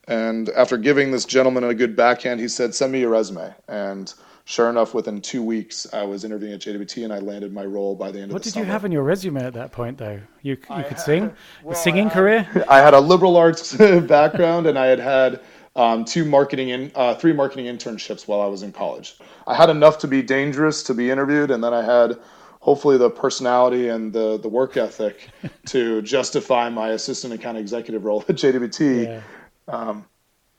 And 0.09 0.49
after 0.51 0.79
giving 0.79 1.11
this 1.11 1.25
gentleman 1.25 1.65
a 1.65 1.75
good 1.75 1.95
backhand, 1.95 2.41
he 2.41 2.49
said, 2.49 2.75
"Send 2.75 2.93
me 2.93 3.01
your 3.01 3.11
resume." 3.11 3.55
And 3.69 4.13
sure 4.51 4.69
enough, 4.69 4.95
within 4.95 5.21
two 5.21 5.43
weeks, 5.43 5.87
I 5.93 6.03
was 6.03 6.25
interviewing 6.25 6.55
at 6.55 6.61
JWT 6.61 7.05
and 7.05 7.13
I 7.13 7.21
landed 7.21 7.53
my 7.53 7.65
role 7.65 7.95
by 7.95 8.11
the 8.11 8.21
end 8.21 8.33
what 8.33 8.41
of 8.41 8.43
the 8.43 8.43
year. 8.43 8.43
What 8.43 8.43
did 8.43 8.53
summer. 8.55 8.67
you 8.67 8.73
have 8.73 8.85
in 8.85 8.93
your 8.93 9.05
resume 9.05 9.43
at 9.43 9.55
that 9.55 9.71
point, 9.71 9.99
though? 9.99 10.21
You, 10.43 10.57
you 10.77 10.85
could 10.89 10.99
sing? 10.99 11.33
Well, 11.63 11.73
a 11.73 11.77
singing 11.77 12.09
I, 12.09 12.11
career? 12.11 12.65
I 12.69 12.79
had 12.79 12.95
a 12.95 13.01
liberal 13.01 13.37
arts 13.37 13.77
background 13.77 14.67
and 14.67 14.79
I 14.79 14.87
had 14.87 14.99
had 14.99 15.41
um, 15.77 16.05
two 16.05 16.25
marketing 16.25 16.71
in, 16.71 16.91
uh, 16.95 17.15
three 17.15 17.33
marketing 17.33 17.67
internships 17.67 18.27
while 18.27 18.41
I 18.41 18.47
was 18.47 18.63
in 18.63 18.73
college. 18.73 19.17
I 19.47 19.55
had 19.55 19.71
enough 19.71 19.99
to 19.99 20.09
be 20.09 20.23
dangerous 20.23 20.83
to 20.85 20.95
be 20.95 21.11
interviewed, 21.11 21.51
and 21.51 21.63
then 21.63 21.73
I 21.73 21.83
had 21.83 22.19
hopefully 22.59 22.99
the 22.99 23.09
personality 23.09 23.89
and 23.89 24.13
the, 24.13 24.39
the 24.39 24.49
work 24.49 24.77
ethic 24.77 25.29
to 25.67 26.03
justify 26.03 26.69
my 26.69 26.91
assistant 26.91 27.33
account 27.33 27.57
executive 27.57 28.05
role 28.05 28.25
at 28.29 28.35
JWT. 28.35 29.05
Yeah. 29.05 29.23
Um, 29.69 30.07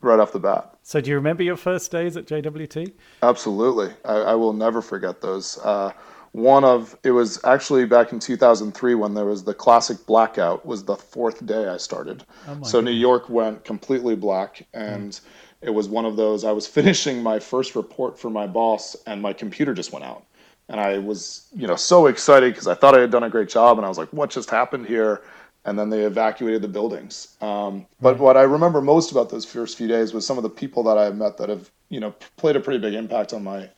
right 0.02 0.20
off 0.20 0.32
the 0.32 0.40
bat. 0.40 0.78
So, 0.84 1.02
do 1.02 1.10
you 1.10 1.16
remember 1.16 1.44
your 1.44 1.58
first 1.58 1.92
days 1.92 2.18
at 2.18 2.26
JWT? 2.26 2.94
Absolutely. 3.24 3.94
I, 4.04 4.14
I 4.14 4.36
will 4.36 4.54
never 4.54 4.82
forget 4.82 5.22
those. 5.22 5.58
Uh, 5.60 5.94
one 6.32 6.64
of 6.64 6.98
it 7.04 7.12
was 7.12 7.44
actually 7.44 7.86
back 7.86 8.14
in 8.14 8.20
2003 8.20 8.96
when 8.96 9.14
there 9.14 9.26
was 9.26 9.44
the 9.44 9.54
classic 9.54 10.06
blackout 10.06 10.66
was 10.66 10.84
the 10.84 10.96
fourth 10.96 11.46
day 11.46 11.68
I 11.68 11.78
started. 11.78 12.24
Oh 12.48 12.64
so 12.64 12.80
New 12.80 12.92
York 12.92 13.30
went 13.30 13.66
completely 13.66 14.16
black 14.16 14.66
and 14.74 15.12
mm. 15.12 15.22
it 15.62 15.72
was 15.72 15.90
one 15.90 16.06
of 16.06 16.16
those 16.16 16.46
I 16.46 16.52
was 16.54 16.68
finishing 16.80 17.22
my 17.22 17.40
first 17.40 17.76
report 17.76 18.18
for 18.18 18.30
my 18.30 18.48
boss 18.48 18.96
and 19.06 19.22
my 19.22 19.34
computer 19.34 19.74
just 19.74 19.92
went 19.92 20.06
out. 20.06 20.24
And 20.70 20.80
I 20.80 21.00
was, 21.00 21.48
you 21.54 21.68
know, 21.68 21.76
so 21.76 22.06
excited 22.06 22.54
because 22.54 22.68
I 22.68 22.76
thought 22.76 22.96
I 22.96 23.02
had 23.02 23.12
done 23.12 23.24
a 23.24 23.30
great 23.30 23.50
job 23.50 23.78
and 23.78 23.86
I 23.86 23.90
was 23.90 23.98
like 23.98 24.14
what 24.14 24.30
just 24.30 24.50
happened 24.50 24.86
here? 24.86 25.22
And 25.64 25.78
then 25.78 25.90
they 25.90 26.02
evacuated 26.02 26.62
the 26.62 26.68
buildings. 26.68 27.38
Um, 27.40 27.86
but 28.00 28.18
what 28.18 28.36
I 28.36 28.42
remember 28.42 28.82
most 28.82 29.12
about 29.12 29.30
those 29.30 29.46
first 29.46 29.78
few 29.78 29.88
days 29.88 30.14
was 30.14 30.26
some 30.26 30.38
of 30.38 30.44
the 30.44 30.50
people 30.50 30.82
that 30.84 30.98
I 30.98 31.12
met 31.12 31.38
that 31.38 31.50
have, 31.50 31.70
you 31.90 32.00
know, 32.00 32.16
played 32.38 32.56
a 32.56 32.60
pretty 32.60 32.80
big 32.80 32.96
impact 32.96 33.32
on 33.32 33.44
my 33.44 33.70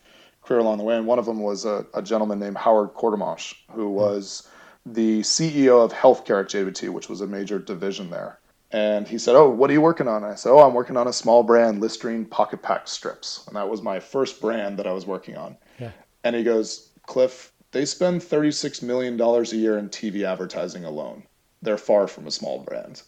career 0.43 0.61
along 0.61 0.77
the 0.77 0.83
way. 0.83 0.95
And 0.95 1.05
one 1.05 1.19
of 1.19 1.25
them 1.25 1.41
was 1.41 1.65
a, 1.65 1.85
a 1.93 2.01
gentleman 2.01 2.39
named 2.39 2.57
Howard 2.57 2.93
Quartermash, 2.93 3.53
who 3.71 3.89
was 3.89 4.47
the 4.85 5.21
CEO 5.21 5.83
of 5.83 5.93
healthcare 5.93 6.41
at 6.41 6.49
JWT, 6.49 6.89
which 6.89 7.09
was 7.09 7.21
a 7.21 7.27
major 7.27 7.59
division 7.59 8.09
there. 8.09 8.39
And 8.71 9.07
he 9.07 9.19
said, 9.19 9.35
"Oh, 9.35 9.49
what 9.49 9.69
are 9.69 9.73
you 9.73 9.81
working 9.81 10.07
on?" 10.07 10.23
I 10.23 10.33
said, 10.35 10.51
"Oh, 10.51 10.59
I'm 10.59 10.73
working 10.73 10.97
on 10.97 11.07
a 11.07 11.13
small 11.13 11.43
brand, 11.43 11.79
Listerine 11.79 12.25
Pocket 12.25 12.63
Pack 12.63 12.87
Strips," 12.87 13.45
and 13.45 13.55
that 13.55 13.69
was 13.69 13.83
my 13.83 13.99
first 13.99 14.41
brand 14.41 14.79
that 14.79 14.87
I 14.87 14.93
was 14.93 15.05
working 15.05 15.37
on. 15.37 15.57
Yeah. 15.79 15.91
And 16.23 16.35
he 16.35 16.43
goes, 16.43 16.89
"Cliff, 17.05 17.53
they 17.71 17.85
spend 17.85 18.23
36 18.23 18.81
million 18.81 19.15
dollars 19.15 19.53
a 19.53 19.57
year 19.57 19.77
in 19.77 19.89
TV 19.89 20.23
advertising 20.23 20.85
alone." 20.85 21.23
They're 21.63 21.77
far 21.77 22.07
from 22.07 22.27
a 22.27 22.31
small 22.31 22.59
brand. 22.59 23.01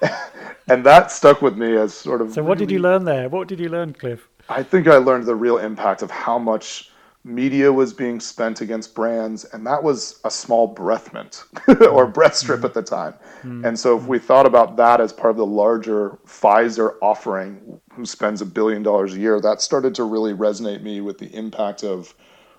and 0.68 0.84
that 0.84 1.10
stuck 1.12 1.42
with 1.42 1.56
me 1.56 1.76
as 1.76 1.92
sort 1.92 2.20
of. 2.20 2.32
So, 2.32 2.42
what 2.42 2.54
really, 2.54 2.66
did 2.66 2.72
you 2.72 2.80
learn 2.80 3.04
there? 3.04 3.28
What 3.28 3.48
did 3.48 3.60
you 3.60 3.68
learn, 3.68 3.92
Cliff? 3.92 4.26
I 4.48 4.62
think 4.62 4.88
I 4.88 4.96
learned 4.96 5.26
the 5.26 5.34
real 5.34 5.58
impact 5.58 6.02
of 6.02 6.10
how 6.10 6.38
much 6.38 6.90
media 7.22 7.70
was 7.70 7.92
being 7.92 8.18
spent 8.18 8.62
against 8.62 8.94
brands, 8.94 9.44
and 9.44 9.66
that 9.66 9.82
was 9.82 10.20
a 10.24 10.30
small 10.30 10.66
breath 10.66 11.12
mint 11.12 11.44
or 11.90 12.06
breath 12.06 12.34
strip 12.34 12.60
mm. 12.60 12.64
at 12.64 12.72
the 12.72 12.82
time. 12.82 13.14
Mm. 13.42 13.66
And 13.66 13.78
so, 13.78 13.98
if 13.98 14.06
we 14.06 14.18
thought 14.18 14.46
about 14.46 14.76
that 14.76 15.00
as 15.00 15.12
part 15.12 15.30
of 15.30 15.36
the 15.36 15.46
larger 15.46 16.18
Pfizer 16.26 16.94
offering, 17.02 17.80
who 17.92 18.06
spends 18.06 18.40
a 18.40 18.46
billion 18.46 18.82
dollars 18.82 19.14
a 19.14 19.18
year, 19.18 19.40
that 19.40 19.60
started 19.60 19.94
to 19.96 20.04
really 20.04 20.32
resonate 20.32 20.82
me 20.82 21.02
with 21.02 21.18
the 21.18 21.34
impact 21.36 21.84
of, 21.84 22.14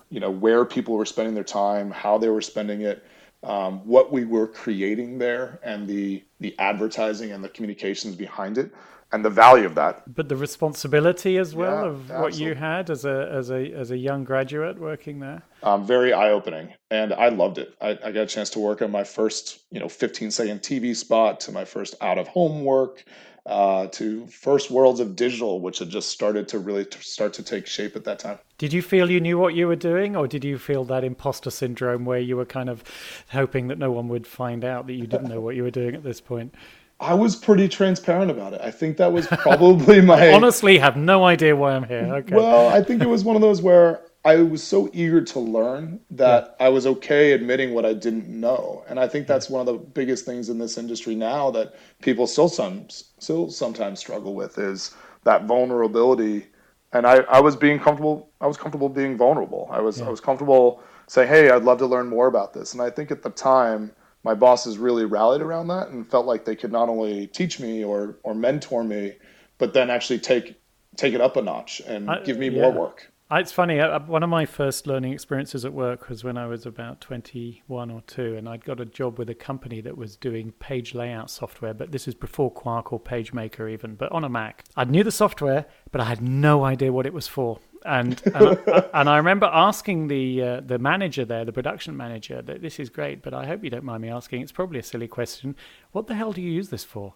you 0.09 0.19
know, 0.19 0.29
where 0.29 0.63
people 0.63 0.95
were 0.95 1.05
spending 1.05 1.33
their 1.33 1.43
time, 1.43 1.89
how 1.89 2.19
they 2.19 2.29
were 2.29 2.41
spending 2.41 2.81
it 2.81 3.03
um, 3.43 3.79
what 3.87 4.11
we 4.11 4.25
were 4.25 4.47
creating 4.47 5.17
there 5.17 5.59
and 5.63 5.87
the 5.87 6.23
the 6.39 6.57
advertising 6.59 7.31
and 7.31 7.43
the 7.43 7.49
communications 7.49 8.15
behind 8.15 8.57
it. 8.57 8.71
and 9.13 9.25
the 9.25 9.29
value 9.29 9.65
of 9.65 9.75
that. 9.75 10.03
But 10.15 10.29
the 10.29 10.37
responsibility 10.37 11.37
as 11.37 11.53
well 11.53 11.83
Yeah, 11.83 11.89
of 11.91 12.09
what 12.21 12.39
you 12.39 12.55
had 12.55 12.89
as 12.89 13.03
a 13.03 13.29
as 13.39 13.49
a 13.51 13.61
as 13.73 13.91
a 13.91 13.97
young 13.97 14.23
graduate 14.23 14.79
working 14.79 15.19
there. 15.19 15.41
Um, 15.63 15.85
very 15.85 16.13
eye 16.13 16.31
opening, 16.31 16.73
and 16.91 17.11
I 17.13 17.27
loved 17.27 17.57
it. 17.57 17.75
I, 17.81 17.89
I 18.05 18.11
got 18.13 18.21
a 18.21 18.25
chance 18.25 18.49
to 18.51 18.59
work 18.59 18.81
on 18.81 18.89
my 18.89 19.03
first, 19.03 19.59
you 19.69 19.79
know, 19.81 19.89
15 19.89 20.31
second 20.31 20.59
TV 20.61 20.95
spot, 20.95 21.41
to 21.41 21.51
my 21.51 21.65
first 21.65 21.95
out 21.99 22.17
of 22.17 22.27
home 22.29 22.63
work, 22.63 23.03
uh, 23.45 23.87
to 23.87 24.27
first 24.27 24.69
worlds 24.69 24.99
of 24.99 25.15
digital, 25.15 25.61
which 25.61 25.79
had 25.79 25.89
just 25.89 26.09
started 26.09 26.47
to 26.49 26.59
really 26.59 26.85
t- 26.85 26.99
start 27.01 27.33
to 27.33 27.43
take 27.43 27.65
shape 27.65 27.95
at 27.95 28.03
that 28.03 28.19
time. 28.19 28.37
Did 28.57 28.71
you 28.71 28.81
feel 28.81 29.09
you 29.09 29.19
knew 29.19 29.37
what 29.37 29.55
you 29.55 29.67
were 29.67 29.75
doing, 29.75 30.15
or 30.15 30.27
did 30.27 30.43
you 30.43 30.57
feel 30.57 30.83
that 30.85 31.03
imposter 31.03 31.49
syndrome 31.49 32.05
where 32.05 32.19
you 32.19 32.37
were 32.37 32.45
kind 32.45 32.69
of 32.69 32.83
hoping 33.29 33.67
that 33.69 33.79
no 33.79 33.91
one 33.91 34.07
would 34.09 34.27
find 34.27 34.63
out 34.63 34.85
that 34.87 34.93
you 34.93 35.07
didn't 35.07 35.29
know 35.29 35.41
what 35.41 35.55
you 35.55 35.63
were 35.63 35.71
doing 35.71 35.95
at 35.95 36.03
this 36.03 36.21
point? 36.21 36.53
I 36.99 37.15
was 37.15 37.35
pretty 37.35 37.67
transparent 37.67 38.29
about 38.29 38.53
it. 38.53 38.61
I 38.61 38.69
think 38.69 38.97
that 38.97 39.11
was 39.11 39.25
probably 39.25 40.01
my 40.01 40.31
Honestly, 40.31 40.77
have 40.77 40.95
no 40.95 41.25
idea 41.25 41.55
why 41.55 41.73
I'm 41.73 41.87
here. 41.87 42.07
Okay. 42.17 42.35
Well, 42.35 42.69
I 42.69 42.83
think 42.83 43.01
it 43.01 43.09
was 43.09 43.23
one 43.23 43.35
of 43.35 43.41
those 43.41 43.59
where 43.59 44.01
I 44.23 44.35
was 44.37 44.63
so 44.63 44.89
eager 44.93 45.21
to 45.21 45.39
learn 45.39 45.99
that 46.11 46.55
I 46.59 46.69
was 46.69 46.85
okay 46.85 47.31
admitting 47.31 47.73
what 47.73 47.85
I 47.85 47.93
didn't 47.93 48.27
know. 48.27 48.83
And 48.87 48.99
I 48.99 49.07
think 49.07 49.25
that's 49.25 49.49
one 49.49 49.61
of 49.61 49.65
the 49.65 49.79
biggest 49.83 50.25
things 50.25 50.49
in 50.49 50.59
this 50.59 50.77
industry 50.77 51.15
now 51.15 51.49
that 51.51 51.73
people 52.01 52.27
still 52.27 52.49
some 52.49 52.87
still 52.89 53.49
sometimes 53.49 53.99
struggle 53.99 54.35
with 54.35 54.59
is 54.59 54.93
that 55.23 55.45
vulnerability. 55.45 56.45
And 56.93 57.07
I, 57.07 57.21
I 57.21 57.39
was 57.39 57.55
being 57.55 57.79
comfortable 57.79 58.29
I 58.39 58.47
was 58.47 58.57
comfortable 58.57 58.89
being 58.89 59.17
vulnerable. 59.17 59.67
I 59.71 59.81
was 59.81 60.01
I 60.01 60.09
was 60.09 60.21
comfortable 60.21 60.83
saying, 61.07 61.27
Hey, 61.27 61.49
I'd 61.49 61.63
love 61.63 61.79
to 61.79 61.87
learn 61.87 62.07
more 62.07 62.27
about 62.27 62.53
this. 62.53 62.73
And 62.73 62.81
I 62.81 62.91
think 62.91 63.09
at 63.09 63.23
the 63.23 63.31
time 63.31 63.91
my 64.23 64.35
bosses 64.35 64.77
really 64.77 65.05
rallied 65.05 65.41
around 65.41 65.69
that 65.69 65.87
and 65.87 66.09
felt 66.09 66.27
like 66.27 66.45
they 66.45 66.55
could 66.55 66.71
not 66.71 66.89
only 66.89 67.25
teach 67.25 67.59
me 67.59 67.83
or 67.83 68.19
or 68.21 68.35
mentor 68.35 68.83
me, 68.83 69.13
but 69.57 69.73
then 69.73 69.89
actually 69.89 70.19
take 70.19 70.61
take 70.95 71.15
it 71.15 71.21
up 71.21 71.37
a 71.37 71.41
notch 71.41 71.81
and 71.87 72.07
I- 72.07 72.21
give 72.21 72.37
me 72.37 72.49
yeah. 72.49 72.61
more 72.61 72.71
work. 72.71 73.11
Uh, 73.31 73.37
It's 73.37 73.51
funny. 73.51 73.79
uh, 73.79 73.99
One 74.01 74.23
of 74.23 74.29
my 74.29 74.45
first 74.45 74.87
learning 74.87 75.13
experiences 75.13 75.63
at 75.63 75.73
work 75.73 76.09
was 76.09 76.23
when 76.23 76.37
I 76.37 76.47
was 76.47 76.65
about 76.65 76.99
21 76.99 77.89
or 77.89 78.01
2, 78.01 78.35
and 78.35 78.49
I'd 78.49 78.65
got 78.65 78.81
a 78.81 78.85
job 78.85 79.17
with 79.17 79.29
a 79.29 79.35
company 79.35 79.79
that 79.81 79.97
was 79.97 80.17
doing 80.17 80.51
page 80.59 80.93
layout 80.93 81.29
software, 81.29 81.73
but 81.73 81.91
this 81.91 82.07
is 82.07 82.13
before 82.13 82.51
Quark 82.51 82.91
or 82.91 82.99
PageMaker 82.99 83.71
even, 83.71 83.95
but 83.95 84.11
on 84.11 84.23
a 84.25 84.29
Mac. 84.29 84.65
I 84.75 84.83
knew 84.83 85.03
the 85.03 85.11
software, 85.11 85.65
but 85.91 86.01
I 86.01 86.05
had 86.05 86.21
no 86.21 86.65
idea 86.65 86.91
what 86.91 87.05
it 87.05 87.13
was 87.13 87.27
for. 87.27 87.59
And 87.85 88.21
and, 88.35 88.59
I, 88.67 88.89
and 88.93 89.09
I 89.09 89.17
remember 89.17 89.49
asking 89.51 90.07
the 90.07 90.41
uh, 90.43 90.59
the 90.59 90.77
manager 90.77 91.25
there, 91.25 91.45
the 91.45 91.53
production 91.53 91.97
manager, 91.97 92.41
that 92.43 92.61
this 92.61 92.79
is 92.79 92.89
great, 92.89 93.23
but 93.23 93.33
I 93.33 93.47
hope 93.47 93.63
you 93.63 93.71
don't 93.71 93.83
mind 93.85 94.01
me 94.03 94.09
asking. 94.09 94.41
It's 94.41 94.51
probably 94.51 94.77
a 94.79 94.83
silly 94.83 95.07
question. 95.07 95.55
What 95.93 96.05
the 96.05 96.13
hell 96.13 96.31
do 96.31 96.41
you 96.41 96.51
use 96.51 96.69
this 96.69 96.83
for? 96.83 97.15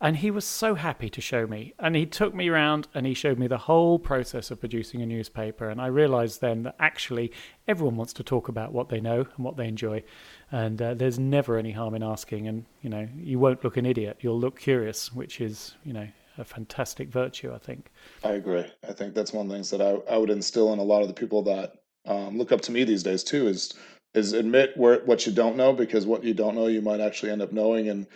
And 0.00 0.16
he 0.16 0.30
was 0.30 0.46
so 0.46 0.76
happy 0.76 1.10
to 1.10 1.20
show 1.20 1.46
me. 1.46 1.74
And 1.78 1.94
he 1.94 2.06
took 2.06 2.34
me 2.34 2.48
around 2.48 2.88
and 2.94 3.06
he 3.06 3.12
showed 3.12 3.38
me 3.38 3.46
the 3.46 3.58
whole 3.58 3.98
process 3.98 4.50
of 4.50 4.60
producing 4.60 5.02
a 5.02 5.06
newspaper. 5.06 5.68
And 5.68 5.80
I 5.80 5.88
realized 5.88 6.40
then 6.40 6.62
that 6.62 6.76
actually 6.78 7.32
everyone 7.68 7.96
wants 7.96 8.14
to 8.14 8.22
talk 8.22 8.48
about 8.48 8.72
what 8.72 8.88
they 8.88 9.00
know 9.00 9.26
and 9.36 9.44
what 9.44 9.58
they 9.58 9.68
enjoy. 9.68 10.02
And 10.50 10.80
uh, 10.80 10.94
there's 10.94 11.18
never 11.18 11.58
any 11.58 11.72
harm 11.72 11.94
in 11.94 12.02
asking. 12.02 12.48
And, 12.48 12.64
you 12.80 12.88
know, 12.88 13.06
you 13.14 13.38
won't 13.38 13.62
look 13.62 13.76
an 13.76 13.84
idiot. 13.84 14.18
You'll 14.20 14.40
look 14.40 14.58
curious, 14.58 15.12
which 15.12 15.40
is, 15.40 15.74
you 15.84 15.92
know, 15.92 16.08
a 16.38 16.44
fantastic 16.44 17.10
virtue, 17.10 17.52
I 17.54 17.58
think. 17.58 17.90
I 18.24 18.32
agree. 18.32 18.64
I 18.88 18.92
think 18.94 19.14
that's 19.14 19.34
one 19.34 19.46
of 19.46 19.50
the 19.50 19.54
things 19.56 19.70
that 19.70 19.82
I, 19.82 19.98
I 20.10 20.16
would 20.16 20.30
instill 20.30 20.72
in 20.72 20.78
a 20.78 20.84
lot 20.84 21.02
of 21.02 21.08
the 21.08 21.14
people 21.14 21.42
that 21.42 21.74
um, 22.06 22.38
look 22.38 22.52
up 22.52 22.62
to 22.62 22.72
me 22.72 22.84
these 22.84 23.02
days 23.02 23.22
too 23.22 23.48
is 23.48 23.74
is 24.12 24.32
admit 24.32 24.76
where 24.76 24.98
what 25.04 25.24
you 25.24 25.32
don't 25.32 25.56
know 25.56 25.72
because 25.72 26.04
what 26.06 26.24
you 26.24 26.34
don't 26.34 26.56
know 26.56 26.66
you 26.66 26.82
might 26.82 27.00
actually 27.00 27.30
end 27.30 27.42
up 27.42 27.52
knowing 27.52 27.88
and 27.88 28.06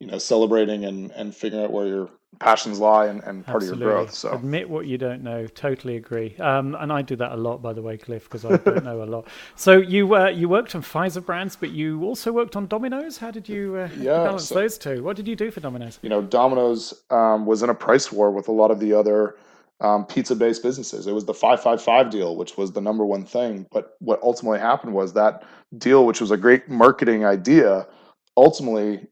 you 0.00 0.06
know 0.06 0.18
celebrating 0.18 0.84
and 0.84 1.10
and 1.12 1.34
figuring 1.34 1.64
out 1.64 1.72
where 1.72 1.86
your 1.86 2.10
passions 2.40 2.80
lie 2.80 3.06
and, 3.06 3.22
and 3.22 3.46
part 3.46 3.62
of 3.62 3.68
your 3.68 3.76
growth. 3.76 4.12
So 4.12 4.32
admit 4.32 4.68
what 4.68 4.86
you 4.86 4.98
don't 4.98 5.22
know. 5.22 5.46
Totally 5.46 5.96
agree. 5.96 6.36
Um, 6.38 6.74
and 6.80 6.92
I 6.92 7.00
do 7.00 7.14
that 7.16 7.30
a 7.30 7.36
lot, 7.36 7.62
by 7.62 7.72
the 7.72 7.80
way, 7.80 7.96
Cliff, 7.96 8.24
because 8.24 8.44
I 8.44 8.56
don't 8.56 8.84
know 8.84 9.02
a 9.02 9.04
lot. 9.04 9.28
So 9.56 9.76
you 9.78 10.14
uh, 10.16 10.28
you 10.28 10.48
worked 10.48 10.74
on 10.74 10.82
Pfizer 10.82 11.24
brands, 11.24 11.54
but 11.56 11.70
you 11.70 12.02
also 12.02 12.32
worked 12.32 12.56
on 12.56 12.66
Domino's. 12.66 13.18
How 13.18 13.30
did 13.30 13.48
you 13.48 13.76
uh, 13.76 13.88
Yeah, 13.96 14.24
balance 14.24 14.48
so- 14.48 14.56
those 14.56 14.78
two? 14.78 15.02
What 15.04 15.16
did 15.16 15.28
you 15.28 15.36
do 15.36 15.50
for 15.50 15.60
Domino's? 15.60 15.98
you 16.02 16.08
know, 16.08 16.22
Domino's 16.22 17.04
um, 17.10 17.46
was 17.46 17.62
in 17.62 17.70
a 17.70 17.74
price 17.74 18.10
war 18.10 18.30
with 18.30 18.48
a 18.48 18.52
lot 18.52 18.70
of 18.70 18.80
the 18.80 18.92
other 18.92 19.36
um, 19.80 20.04
pizza-based 20.06 20.62
businesses. 20.62 21.06
It 21.06 21.12
was 21.12 21.24
the 21.24 21.34
555 21.34 22.10
deal, 22.10 22.36
which 22.36 22.56
was 22.56 22.72
the 22.72 22.80
number 22.80 23.04
one 23.04 23.24
thing. 23.24 23.66
But 23.70 23.94
what 24.00 24.20
ultimately 24.22 24.58
happened 24.58 24.92
was 24.94 25.12
that 25.12 25.44
deal, 25.78 26.04
which 26.06 26.20
was 26.20 26.30
a 26.30 26.36
great 26.36 26.68
marketing 26.68 27.24
idea, 27.24 27.86
ultimately, 28.36 29.06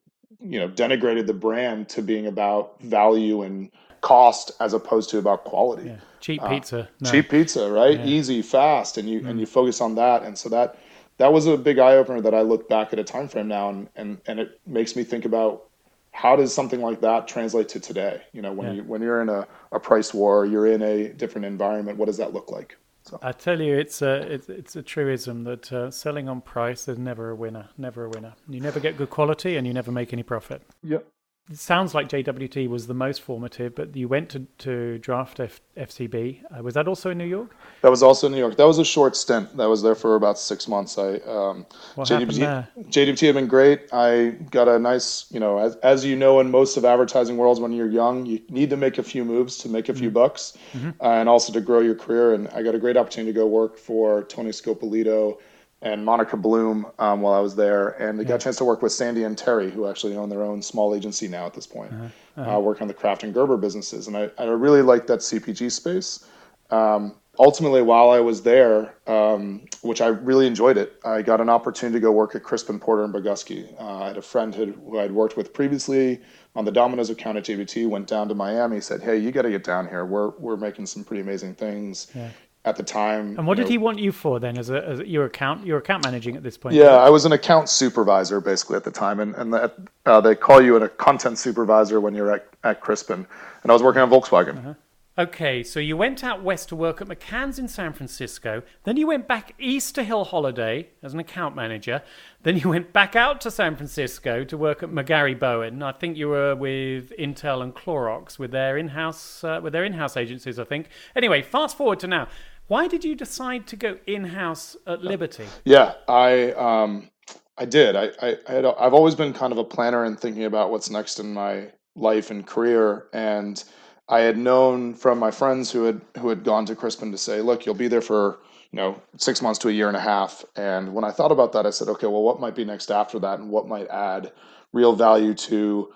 you 0.44 0.58
know, 0.58 0.68
denigrated 0.68 1.26
the 1.26 1.34
brand 1.34 1.88
to 1.90 2.02
being 2.02 2.26
about 2.26 2.80
value 2.82 3.42
and 3.42 3.70
cost 4.00 4.52
as 4.60 4.72
opposed 4.72 5.10
to 5.10 5.18
about 5.18 5.44
quality. 5.44 5.88
Yeah, 5.88 5.96
cheap 6.20 6.42
uh, 6.42 6.48
pizza. 6.48 6.88
No. 7.00 7.10
Cheap 7.10 7.30
pizza, 7.30 7.70
right? 7.70 7.98
Yeah. 7.98 8.06
Easy, 8.06 8.42
fast, 8.42 8.98
and 8.98 9.08
you 9.08 9.18
and 9.18 9.36
mm. 9.36 9.40
you 9.40 9.46
focus 9.46 9.80
on 9.80 9.94
that. 9.96 10.22
And 10.22 10.36
so 10.36 10.48
that 10.50 10.78
that 11.18 11.32
was 11.32 11.46
a 11.46 11.56
big 11.56 11.78
eye 11.78 11.96
opener 11.96 12.20
that 12.20 12.34
I 12.34 12.42
look 12.42 12.68
back 12.68 12.92
at 12.92 12.98
a 12.98 13.04
time 13.04 13.28
frame 13.28 13.48
now, 13.48 13.70
and 13.70 13.88
and 13.96 14.20
and 14.26 14.40
it 14.40 14.60
makes 14.66 14.96
me 14.96 15.04
think 15.04 15.24
about 15.24 15.64
how 16.12 16.36
does 16.36 16.54
something 16.54 16.82
like 16.82 17.00
that 17.00 17.26
translate 17.26 17.68
to 17.70 17.80
today? 17.80 18.22
You 18.32 18.42
know, 18.42 18.52
when 18.52 18.68
Yeah. 18.68 18.72
you 18.74 18.84
when 18.84 19.02
you're 19.02 19.22
in 19.22 19.28
a, 19.28 19.46
a 19.72 19.80
price 19.80 20.12
war, 20.12 20.44
you're 20.44 20.66
in 20.66 20.82
a 20.82 21.08
different 21.08 21.46
environment. 21.46 21.98
What 21.98 22.06
does 22.06 22.18
that 22.18 22.32
look 22.32 22.50
like? 22.50 22.76
So 23.04 23.18
I 23.22 23.32
tell 23.32 23.60
you, 23.60 23.74
it's 23.76 24.00
a 24.02 24.32
it's, 24.32 24.48
it's 24.48 24.76
a 24.76 24.82
truism 24.82 25.44
that 25.44 25.72
uh, 25.72 25.90
selling 25.90 26.28
on 26.28 26.40
price 26.40 26.88
is 26.88 26.98
never 26.98 27.30
a 27.30 27.34
winner. 27.34 27.68
Never 27.76 28.04
a 28.04 28.08
winner. 28.08 28.34
You 28.48 28.60
never 28.60 28.80
get 28.80 28.96
good 28.96 29.10
quality, 29.10 29.56
and 29.56 29.66
you 29.66 29.72
never 29.72 29.90
make 29.90 30.12
any 30.12 30.22
profit. 30.22 30.62
yep. 30.82 31.06
Sounds 31.54 31.94
like 31.94 32.08
JWT 32.08 32.68
was 32.68 32.86
the 32.86 32.94
most 32.94 33.20
formative, 33.20 33.74
but 33.74 33.94
you 33.96 34.08
went 34.08 34.28
to, 34.30 34.46
to 34.58 34.98
draft 34.98 35.40
F, 35.40 35.60
FCB. 35.76 36.40
Uh, 36.44 36.62
was 36.62 36.74
that 36.74 36.88
also 36.88 37.10
in 37.10 37.18
New 37.18 37.26
York? 37.26 37.56
That 37.82 37.90
was 37.90 38.02
also 38.02 38.26
in 38.26 38.32
New 38.32 38.38
York. 38.38 38.56
That 38.56 38.66
was 38.66 38.78
a 38.78 38.84
short 38.84 39.16
stint. 39.16 39.56
That 39.56 39.68
was 39.68 39.82
there 39.82 39.94
for 39.94 40.14
about 40.16 40.38
six 40.38 40.68
months. 40.68 40.98
I 40.98 41.16
um, 41.26 41.66
What 41.94 42.08
happened 42.08 42.32
there? 42.32 42.68
JWT 42.76 43.26
had 43.26 43.34
been 43.34 43.46
great. 43.46 43.92
I 43.92 44.36
got 44.50 44.68
a 44.68 44.78
nice, 44.78 45.26
you 45.30 45.40
know, 45.40 45.58
as, 45.58 45.76
as 45.76 46.04
you 46.04 46.16
know, 46.16 46.40
in 46.40 46.50
most 46.50 46.76
of 46.76 46.84
advertising 46.84 47.36
worlds, 47.36 47.60
when 47.60 47.72
you're 47.72 47.90
young, 47.90 48.26
you 48.26 48.40
need 48.48 48.70
to 48.70 48.76
make 48.76 48.98
a 48.98 49.02
few 49.02 49.24
moves 49.24 49.58
to 49.58 49.68
make 49.68 49.88
a 49.88 49.94
few 49.94 50.10
bucks, 50.10 50.56
uh, 50.74 50.88
and 51.00 51.28
also 51.28 51.52
to 51.52 51.60
grow 51.60 51.80
your 51.80 51.94
career. 51.94 52.34
And 52.34 52.48
I 52.48 52.62
got 52.62 52.74
a 52.74 52.78
great 52.78 52.96
opportunity 52.96 53.32
to 53.32 53.38
go 53.38 53.46
work 53.46 53.78
for 53.78 54.24
Tony 54.24 54.50
Scopolito 54.50 55.38
and 55.82 56.04
Monica 56.04 56.36
Bloom 56.36 56.86
um, 56.98 57.20
while 57.20 57.34
I 57.34 57.40
was 57.40 57.56
there, 57.56 57.90
and 58.00 58.20
I 58.20 58.24
got 58.24 58.36
a 58.36 58.38
chance 58.38 58.56
to 58.56 58.64
work 58.64 58.82
with 58.82 58.92
Sandy 58.92 59.24
and 59.24 59.36
Terry, 59.36 59.70
who 59.70 59.88
actually 59.88 60.16
own 60.16 60.28
their 60.28 60.42
own 60.42 60.62
small 60.62 60.94
agency 60.94 61.28
now 61.28 61.46
at 61.46 61.54
this 61.54 61.66
point, 61.66 61.92
uh 62.36 62.60
working 62.60 62.82
on 62.82 62.88
the 62.88 62.94
Kraft 62.94 63.24
and 63.24 63.34
Gerber 63.34 63.56
businesses. 63.56 64.06
And 64.06 64.16
I, 64.16 64.30
I 64.38 64.44
really 64.44 64.82
liked 64.82 65.06
that 65.08 65.20
CPG 65.20 65.70
space 65.70 66.24
um, 66.72 67.14
ultimately, 67.38 67.82
while 67.82 68.10
I 68.10 68.18
was 68.20 68.42
there, 68.42 68.94
um, 69.06 69.62
which 69.82 70.00
I 70.00 70.08
really 70.08 70.46
enjoyed 70.46 70.78
it, 70.78 70.98
I 71.04 71.22
got 71.22 71.40
an 71.40 71.50
opportunity 71.50 71.98
to 71.98 72.00
go 72.00 72.10
work 72.10 72.34
at 72.34 72.42
Crispin 72.42 72.80
Porter 72.80 73.04
and 73.04 73.14
Bogusky. 73.14 73.78
Uh, 73.80 73.98
I 73.98 74.08
had 74.08 74.16
a 74.16 74.22
friend 74.22 74.54
who, 74.54 74.72
who 74.72 74.98
I'd 74.98 75.12
worked 75.12 75.36
with 75.36 75.52
previously 75.52 76.20
on 76.56 76.64
the 76.64 76.72
Domino's 76.72 77.10
account 77.10 77.36
at 77.36 77.44
JWT. 77.44 77.88
Went 77.88 78.08
down 78.08 78.28
to 78.28 78.34
Miami, 78.34 78.80
said, 78.80 79.02
"Hey, 79.02 79.18
you 79.18 79.30
got 79.30 79.42
to 79.42 79.50
get 79.50 79.64
down 79.64 79.86
here. 79.86 80.04
We're 80.04 80.30
we're 80.38 80.56
making 80.56 80.86
some 80.86 81.04
pretty 81.04 81.20
amazing 81.20 81.54
things." 81.54 82.08
Yeah. 82.14 82.30
At 82.64 82.76
the 82.76 82.84
time, 82.84 83.36
And 83.36 83.44
what 83.44 83.56
did 83.56 83.64
know, 83.64 83.70
he 83.70 83.78
want 83.78 83.98
you 83.98 84.12
for 84.12 84.38
then? 84.38 84.56
As 84.56 84.70
a, 84.70 84.86
as 84.86 85.00
your 85.00 85.24
account, 85.24 85.66
your 85.66 85.78
account 85.78 86.04
managing 86.04 86.36
at 86.36 86.44
this 86.44 86.56
point? 86.56 86.76
Yeah, 86.76 86.94
I 86.94 87.10
was 87.10 87.24
an 87.24 87.32
account 87.32 87.68
supervisor 87.68 88.40
basically 88.40 88.76
at 88.76 88.84
the 88.84 88.90
time, 88.92 89.18
and 89.18 89.34
and 89.34 89.52
that, 89.52 89.76
uh, 90.06 90.20
they 90.20 90.36
call 90.36 90.62
you 90.62 90.76
a 90.76 90.88
content 90.88 91.38
supervisor 91.38 92.00
when 92.00 92.14
you're 92.14 92.30
at, 92.30 92.46
at 92.62 92.80
Crispin, 92.80 93.26
and 93.64 93.72
I 93.72 93.74
was 93.74 93.82
working 93.82 94.00
on 94.00 94.10
Volkswagen. 94.10 94.58
Uh-huh. 94.58 94.74
Okay, 95.18 95.62
so 95.62 95.78
you 95.78 95.94
went 95.94 96.24
out 96.24 96.42
west 96.42 96.70
to 96.70 96.76
work 96.76 97.02
at 97.02 97.08
McCann's 97.08 97.58
in 97.58 97.68
San 97.68 97.92
Francisco. 97.92 98.62
Then 98.84 98.96
you 98.96 99.06
went 99.06 99.28
back 99.28 99.54
east 99.58 99.94
to 99.96 100.04
Hill 100.04 100.24
Holliday 100.24 100.88
as 101.02 101.12
an 101.12 101.20
account 101.20 101.54
manager. 101.54 102.00
Then 102.44 102.56
you 102.56 102.70
went 102.70 102.94
back 102.94 103.14
out 103.14 103.40
to 103.42 103.50
San 103.50 103.76
Francisco 103.76 104.42
to 104.44 104.56
work 104.56 104.82
at 104.82 104.88
McGarry 104.88 105.38
Bowen. 105.38 105.82
I 105.82 105.92
think 105.92 106.16
you 106.16 106.28
were 106.28 106.54
with 106.54 107.12
Intel 107.18 107.62
and 107.62 107.74
Clorox 107.74 108.38
with 108.38 108.52
their 108.52 108.78
in-house 108.78 109.44
uh, 109.44 109.60
with 109.62 109.74
their 109.74 109.84
in-house 109.84 110.16
agencies. 110.16 110.58
I 110.58 110.64
think. 110.64 110.88
Anyway, 111.14 111.42
fast 111.42 111.76
forward 111.76 112.00
to 112.00 112.06
now. 112.06 112.28
Why 112.72 112.88
did 112.88 113.04
you 113.04 113.14
decide 113.14 113.66
to 113.66 113.76
go 113.76 113.98
in-house 114.06 114.78
at 114.86 115.04
Liberty? 115.04 115.44
Yeah, 115.66 115.92
I 116.08 116.52
um, 116.52 117.10
I 117.58 117.66
did. 117.66 117.96
I, 117.96 118.12
I, 118.22 118.38
I 118.48 118.52
had, 118.52 118.64
I've 118.64 118.94
always 118.94 119.14
been 119.14 119.34
kind 119.34 119.52
of 119.52 119.58
a 119.58 119.64
planner 119.64 120.04
and 120.04 120.18
thinking 120.18 120.44
about 120.44 120.70
what's 120.70 120.88
next 120.88 121.20
in 121.20 121.34
my 121.34 121.70
life 121.96 122.30
and 122.30 122.46
career. 122.46 123.08
And 123.12 123.62
I 124.08 124.20
had 124.20 124.38
known 124.38 124.94
from 124.94 125.18
my 125.18 125.30
friends 125.30 125.70
who 125.70 125.84
had 125.84 126.00
who 126.18 126.30
had 126.30 126.44
gone 126.44 126.64
to 126.64 126.74
Crispin 126.74 127.12
to 127.12 127.18
say, 127.18 127.42
look, 127.42 127.66
you'll 127.66 127.74
be 127.74 127.88
there 127.88 128.00
for 128.00 128.38
you 128.70 128.78
know 128.78 128.98
six 129.18 129.42
months 129.42 129.58
to 129.58 129.68
a 129.68 129.72
year 129.72 129.88
and 129.88 129.96
a 129.98 130.00
half. 130.00 130.42
And 130.56 130.94
when 130.94 131.04
I 131.04 131.10
thought 131.10 131.30
about 131.30 131.52
that, 131.52 131.66
I 131.66 131.70
said, 131.70 131.88
okay, 131.88 132.06
well, 132.06 132.22
what 132.22 132.40
might 132.40 132.54
be 132.54 132.64
next 132.64 132.90
after 132.90 133.18
that, 133.18 133.38
and 133.38 133.50
what 133.50 133.68
might 133.68 133.88
add 133.88 134.32
real 134.72 134.96
value 134.96 135.34
to 135.34 135.92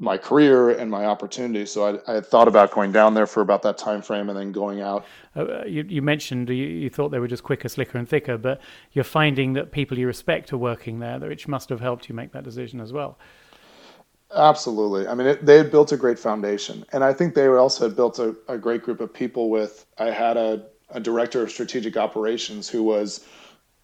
my 0.00 0.16
career 0.16 0.70
and 0.70 0.90
my 0.90 1.04
opportunity. 1.04 1.66
So 1.66 1.84
I, 1.84 2.10
I 2.10 2.14
had 2.14 2.26
thought 2.26 2.48
about 2.48 2.72
going 2.72 2.90
down 2.90 3.14
there 3.14 3.26
for 3.26 3.42
about 3.42 3.62
that 3.62 3.76
time 3.76 4.02
frame 4.02 4.30
and 4.30 4.38
then 4.38 4.50
going 4.50 4.80
out 4.80 5.04
Uh, 5.36 5.64
you, 5.64 5.84
you 5.88 6.02
mentioned 6.02 6.48
you, 6.48 6.54
you 6.54 6.90
thought 6.90 7.10
they 7.10 7.20
were 7.20 7.28
just 7.28 7.44
quicker, 7.44 7.68
slicker, 7.68 7.98
and 7.98 8.08
thicker, 8.08 8.36
but 8.36 8.60
you're 8.92 9.04
finding 9.04 9.52
that 9.52 9.70
people 9.70 9.98
you 9.98 10.06
respect 10.06 10.52
are 10.52 10.58
working 10.58 10.98
there, 10.98 11.20
which 11.20 11.46
must 11.46 11.68
have 11.68 11.80
helped 11.80 12.08
you 12.08 12.14
make 12.14 12.32
that 12.32 12.42
decision 12.42 12.80
as 12.80 12.92
well. 12.92 13.18
Absolutely. 14.34 15.06
I 15.06 15.14
mean, 15.14 15.26
it, 15.26 15.44
they 15.44 15.56
had 15.56 15.70
built 15.70 15.92
a 15.92 15.96
great 15.96 16.18
foundation. 16.18 16.84
And 16.92 17.04
I 17.04 17.12
think 17.12 17.34
they 17.34 17.46
also 17.48 17.88
had 17.88 17.96
built 17.96 18.18
a, 18.18 18.34
a 18.48 18.58
great 18.58 18.82
group 18.82 19.00
of 19.00 19.12
people 19.12 19.50
with, 19.50 19.86
I 19.98 20.10
had 20.10 20.36
a, 20.36 20.66
a 20.90 21.00
director 21.00 21.42
of 21.42 21.50
strategic 21.50 21.96
operations 21.96 22.68
who 22.68 22.82
was 22.82 23.26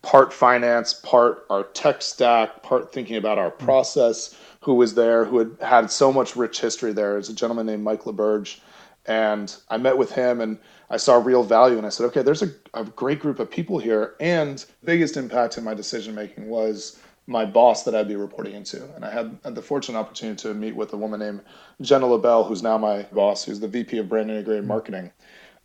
part 0.03 0.33
finance, 0.33 0.95
part 0.95 1.47
our 1.51 1.65
tech 1.65 2.03
stack, 2.03 2.63
part 2.63 2.93
thinking 2.93 3.17
about 3.17 3.39
our 3.39 3.51
hmm. 3.51 3.65
process, 3.65 4.37
who 4.61 4.75
was 4.75 4.95
there, 4.95 5.25
who 5.25 5.39
had 5.39 5.57
had 5.61 5.91
so 5.91 6.13
much 6.13 6.37
rich 6.37 6.61
history 6.61 6.93
there. 6.93 7.13
There's 7.13 7.29
a 7.29 7.35
gentleman 7.35 7.67
named 7.67 7.85
Mike 7.85 8.03
LeBurge. 8.03 8.59
And 9.07 9.55
I 9.69 9.77
met 9.77 9.97
with 9.97 10.11
him 10.11 10.41
and 10.41 10.59
I 10.91 10.97
saw 10.97 11.17
real 11.17 11.45
value. 11.45 11.79
And 11.79 11.87
I 11.87 11.91
said, 11.91 12.07
okay, 12.07 12.23
there's 12.23 12.43
a, 12.43 12.51
a 12.75 12.85
great 12.85 13.21
group 13.21 13.39
of 13.39 13.49
people 13.49 13.79
here. 13.79 14.17
And 14.19 14.65
biggest 14.85 15.17
impact 15.17 15.57
in 15.57 15.63
my 15.63 15.75
decision 15.75 16.17
making 16.17 16.49
was 16.49 16.99
my 17.29 17.45
boss 17.45 17.85
that 17.85 17.95
I'd 17.95 18.09
be 18.09 18.17
reporting 18.17 18.55
into. 18.55 18.83
And 18.95 19.05
I 19.05 19.11
had, 19.11 19.39
had 19.45 19.55
the 19.55 19.63
fortunate 19.63 19.99
opportunity 19.99 20.37
to 20.43 20.55
meet 20.55 20.75
with 20.75 20.93
a 20.93 20.97
woman 20.97 21.21
named 21.21 21.43
Jenna 21.81 22.07
LaBelle, 22.07 22.45
who's 22.45 22.63
now 22.63 22.79
my 22.79 23.03
boss, 23.13 23.45
who's 23.45 23.61
the 23.61 23.69
VP 23.69 23.99
of 23.99 24.09
Brand 24.09 24.31
Integrated 24.31 24.65
hmm. 24.65 24.69
Marketing. 24.69 25.13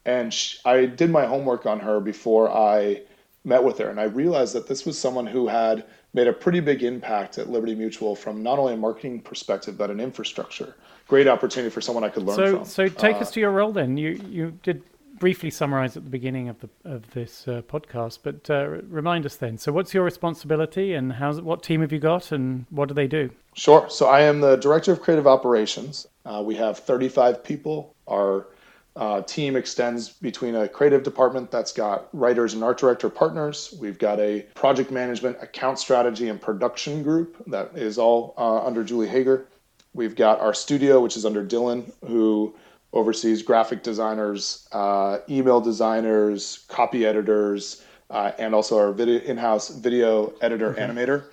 And 0.06 0.34
she, 0.34 0.58
I 0.66 0.86
did 0.86 1.12
my 1.12 1.26
homework 1.26 1.66
on 1.66 1.80
her 1.80 2.00
before 2.00 2.52
I 2.52 3.02
met 3.44 3.64
with 3.64 3.78
her. 3.80 3.90
And 3.90 4.00
I 4.00 4.04
realized 4.04 4.54
that 4.54 4.68
this 4.68 4.86
was 4.86 4.98
someone 4.98 5.26
who 5.26 5.48
had 5.48 5.86
made 6.14 6.28
a 6.28 6.34
pretty 6.34 6.60
big 6.60 6.84
impact 6.84 7.38
at 7.38 7.50
Liberty 7.50 7.76
Mutual 7.76 8.16
from 8.16 8.44
not 8.44 8.60
only 8.60 8.74
a 8.74 8.78
marketing 8.78 9.22
perspective, 9.22 9.78
but 9.78 9.90
an 9.90 10.00
infrastructure. 10.00 10.76
Great 11.08 11.28
opportunity 11.28 11.72
for 11.72 11.82
someone 11.82 12.04
I 12.04 12.10
could 12.10 12.24
learn 12.24 12.36
so, 12.36 12.56
from. 12.58 12.66
So 12.66 12.88
take 12.88 13.16
uh, 13.16 13.20
us 13.20 13.32
to 13.32 13.40
your 13.40 13.52
role 13.52 13.72
then. 13.72 13.98
You, 13.98 14.22
you 14.30 14.60
did 14.64 14.84
briefly 15.22 15.52
summarize 15.52 15.96
at 15.96 16.04
the 16.04 16.10
beginning 16.10 16.50
of 16.50 16.60
the 16.60 16.70
of 16.84 17.10
this 17.12 17.48
uh, 17.48 17.62
podcast, 17.62 18.20
but 18.24 18.50
uh, 18.50 18.68
remind 18.90 19.26
us 19.26 19.36
then. 19.36 19.58
So, 19.58 19.72
what's 19.72 19.94
your 19.94 20.04
responsibility, 20.04 20.94
and 20.96 21.14
how's 21.14 21.40
what 21.40 21.64
team 21.64 21.82
have 21.82 21.94
you 21.94 22.00
got, 22.00 22.32
and 22.34 22.66
what 22.72 22.88
do 22.88 22.94
they 22.94 23.08
do? 23.08 23.30
Sure. 23.54 23.88
So, 23.90 24.08
I 24.08 24.22
am 24.22 24.42
the 24.42 24.58
director 24.58 24.92
of 24.92 25.02
creative 25.02 25.28
operations. 25.28 26.08
Uh, 26.26 26.42
we 26.44 26.56
have 26.56 26.80
35 26.80 27.44
people. 27.44 27.94
Our 28.08 28.48
uh, 28.96 29.22
team 29.22 29.56
extends 29.56 30.10
between 30.10 30.56
a 30.56 30.68
creative 30.68 31.04
department 31.04 31.50
that's 31.50 31.72
got 31.72 32.10
writers 32.14 32.54
and 32.54 32.64
art 32.64 32.78
director 32.78 33.10
partners. 33.10 33.74
We've 33.80 33.98
got 33.98 34.20
a 34.20 34.42
project 34.54 34.92
management, 34.92 35.38
account 35.42 35.80
strategy, 35.80 36.28
and 36.28 36.42
production 36.42 37.02
group 37.02 37.42
that 37.48 37.72
is 37.76 37.98
all 37.98 38.34
uh, 38.38 38.66
under 38.66 38.84
Julie 38.84 39.08
Hager. 39.08 39.48
We've 39.94 40.16
got 40.16 40.40
our 40.40 40.54
studio, 40.54 41.00
which 41.00 41.16
is 41.16 41.26
under 41.26 41.46
Dylan, 41.46 41.92
who 42.06 42.56
oversees 42.94 43.42
graphic 43.42 43.84
designers, 43.84 44.68
uh, 44.74 45.20
email 45.30 45.62
designers, 45.62 46.66
copy 46.68 47.06
editors, 47.06 47.84
uh, 48.10 48.32
and 48.38 48.54
also 48.54 48.78
our 48.78 48.92
video, 48.92 49.20
in-house 49.22 49.70
video 49.70 50.34
editor 50.42 50.72
okay. 50.72 50.82
animator. 50.82 51.26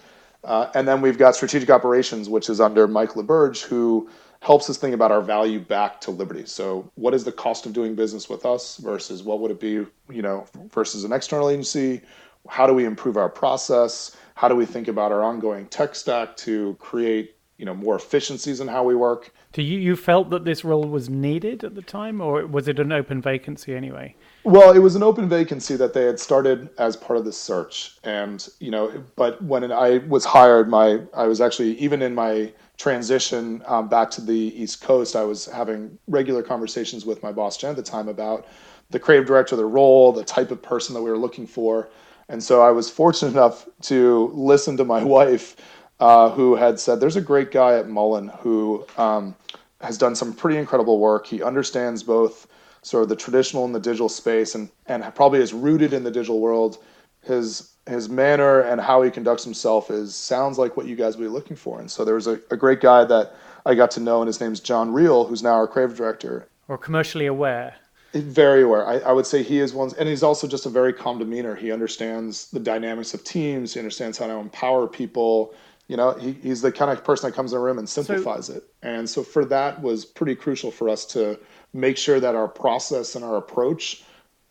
Uh, 0.44 0.70
and 0.74 0.86
then 0.86 1.00
we've 1.00 1.18
got 1.18 1.34
strategic 1.34 1.68
operations, 1.68 2.28
which 2.28 2.48
is 2.48 2.60
under 2.60 2.86
Mike 2.86 3.10
LeBurge, 3.10 3.62
who 3.62 4.08
helps 4.40 4.70
us 4.70 4.76
think 4.76 4.94
about 4.94 5.10
our 5.10 5.20
value 5.20 5.58
back 5.58 6.00
to 6.02 6.10
Liberty. 6.10 6.46
So, 6.46 6.90
what 6.94 7.14
is 7.14 7.24
the 7.24 7.32
cost 7.32 7.66
of 7.66 7.72
doing 7.72 7.94
business 7.94 8.28
with 8.28 8.46
us 8.46 8.76
versus 8.78 9.22
what 9.22 9.40
would 9.40 9.50
it 9.50 9.60
be, 9.60 9.86
you 10.10 10.22
know, 10.22 10.46
versus 10.72 11.04
an 11.04 11.12
external 11.12 11.50
agency? 11.50 12.00
How 12.48 12.66
do 12.66 12.72
we 12.72 12.84
improve 12.84 13.16
our 13.16 13.28
process? 13.28 14.16
How 14.34 14.48
do 14.48 14.54
we 14.54 14.64
think 14.64 14.88
about 14.88 15.12
our 15.12 15.22
ongoing 15.22 15.66
tech 15.66 15.94
stack 15.94 16.36
to 16.38 16.76
create 16.78 17.34
you 17.58 17.64
know 17.64 17.74
more 17.74 17.96
efficiencies 17.96 18.60
in 18.60 18.68
how 18.68 18.84
we 18.84 18.94
work. 18.94 19.34
Do 19.52 19.62
you 19.62 19.78
you 19.78 19.96
felt 19.96 20.30
that 20.30 20.44
this 20.44 20.64
role 20.64 20.84
was 20.84 21.10
needed 21.10 21.64
at 21.64 21.74
the 21.74 21.82
time, 21.82 22.20
or 22.20 22.46
was 22.46 22.68
it 22.68 22.78
an 22.78 22.92
open 22.92 23.20
vacancy 23.20 23.74
anyway? 23.74 24.14
Well, 24.48 24.72
it 24.72 24.78
was 24.78 24.96
an 24.96 25.02
open 25.02 25.28
vacancy 25.28 25.76
that 25.76 25.92
they 25.92 26.04
had 26.06 26.18
started 26.18 26.70
as 26.78 26.96
part 26.96 27.18
of 27.18 27.26
the 27.26 27.32
search, 27.34 27.98
and 28.02 28.48
you 28.60 28.70
know, 28.70 29.04
but 29.14 29.42
when 29.42 29.70
I 29.70 29.98
was 30.08 30.24
hired, 30.24 30.70
my 30.70 31.02
I 31.12 31.26
was 31.26 31.42
actually 31.42 31.72
even 31.72 32.00
in 32.00 32.14
my 32.14 32.50
transition 32.78 33.62
um, 33.66 33.88
back 33.90 34.10
to 34.12 34.22
the 34.22 34.32
East 34.32 34.80
Coast, 34.80 35.16
I 35.16 35.22
was 35.22 35.44
having 35.44 35.98
regular 36.06 36.42
conversations 36.42 37.04
with 37.04 37.22
my 37.22 37.30
boss 37.30 37.58
Jen 37.58 37.72
at 37.72 37.76
the 37.76 37.82
time 37.82 38.08
about 38.08 38.46
the 38.88 38.98
creative 38.98 39.26
director, 39.26 39.54
the 39.54 39.66
role, 39.66 40.12
the 40.12 40.24
type 40.24 40.50
of 40.50 40.62
person 40.62 40.94
that 40.94 41.02
we 41.02 41.10
were 41.10 41.18
looking 41.18 41.46
for. 41.46 41.90
And 42.30 42.42
so 42.42 42.62
I 42.62 42.70
was 42.70 42.88
fortunate 42.88 43.32
enough 43.32 43.68
to 43.82 44.30
listen 44.32 44.78
to 44.78 44.84
my 44.86 45.04
wife 45.18 45.56
uh, 46.00 46.30
who 46.30 46.56
had 46.56 46.80
said, 46.80 47.00
There's 47.00 47.16
a 47.16 47.20
great 47.20 47.50
guy 47.50 47.74
at 47.74 47.90
Mullen 47.90 48.28
who 48.38 48.86
um, 48.96 49.36
has 49.82 49.98
done 49.98 50.14
some 50.14 50.32
pretty 50.32 50.56
incredible 50.56 50.98
work. 50.98 51.26
He 51.26 51.42
understands 51.42 52.02
both 52.02 52.46
sort 52.82 53.02
of 53.02 53.08
the 53.08 53.16
traditional 53.16 53.64
and 53.64 53.74
the 53.74 53.80
digital 53.80 54.08
space 54.08 54.54
and, 54.54 54.70
and 54.86 55.04
probably 55.14 55.40
is 55.40 55.52
rooted 55.52 55.92
in 55.92 56.04
the 56.04 56.10
digital 56.10 56.40
world. 56.40 56.78
His 57.22 57.72
his 57.86 58.08
manner 58.08 58.60
and 58.60 58.80
how 58.80 59.02
he 59.02 59.10
conducts 59.10 59.44
himself 59.44 59.90
is 59.90 60.14
sounds 60.14 60.58
like 60.58 60.76
what 60.76 60.86
you 60.86 60.94
guys 60.94 61.16
would 61.16 61.24
be 61.24 61.28
looking 61.28 61.56
for. 61.56 61.80
And 61.80 61.90
so 61.90 62.04
there 62.04 62.14
was 62.14 62.26
a, 62.26 62.38
a 62.50 62.56
great 62.56 62.80
guy 62.80 63.04
that 63.04 63.34
I 63.64 63.74
got 63.74 63.90
to 63.92 64.00
know, 64.00 64.20
and 64.20 64.26
his 64.26 64.40
name's 64.40 64.60
John 64.60 64.92
Reel, 64.92 65.24
who's 65.24 65.42
now 65.42 65.54
our 65.54 65.66
creative 65.66 65.96
director. 65.96 66.48
Or 66.68 66.76
commercially 66.76 67.26
aware. 67.26 67.74
Very 68.12 68.62
aware. 68.62 68.86
I, 68.86 68.98
I, 68.98 69.12
would 69.12 69.26
say 69.26 69.42
he 69.42 69.58
is 69.58 69.74
one, 69.74 69.90
and 69.98 70.08
he's 70.08 70.22
also 70.22 70.46
just 70.46 70.66
a 70.66 70.70
very 70.70 70.92
calm 70.92 71.18
demeanor. 71.18 71.54
He 71.54 71.72
understands 71.72 72.50
the 72.50 72.60
dynamics 72.60 73.14
of 73.14 73.24
teams. 73.24 73.74
He 73.74 73.80
understands 73.80 74.18
how 74.18 74.26
to 74.26 74.34
empower 74.34 74.86
people 74.86 75.54
you 75.88 75.96
know 75.96 76.12
he, 76.12 76.32
he's 76.34 76.60
the 76.62 76.70
kind 76.70 76.90
of 76.90 77.02
person 77.02 77.28
that 77.28 77.34
comes 77.34 77.52
in 77.52 77.58
a 77.58 77.60
room 77.60 77.78
and 77.78 77.88
simplifies 77.88 78.46
so, 78.46 78.54
it 78.54 78.64
and 78.82 79.08
so 79.08 79.22
for 79.22 79.44
that 79.44 79.82
was 79.82 80.04
pretty 80.04 80.34
crucial 80.34 80.70
for 80.70 80.88
us 80.88 81.04
to 81.04 81.38
make 81.72 81.96
sure 81.96 82.20
that 82.20 82.34
our 82.34 82.48
process 82.48 83.14
and 83.14 83.24
our 83.24 83.36
approach 83.36 84.02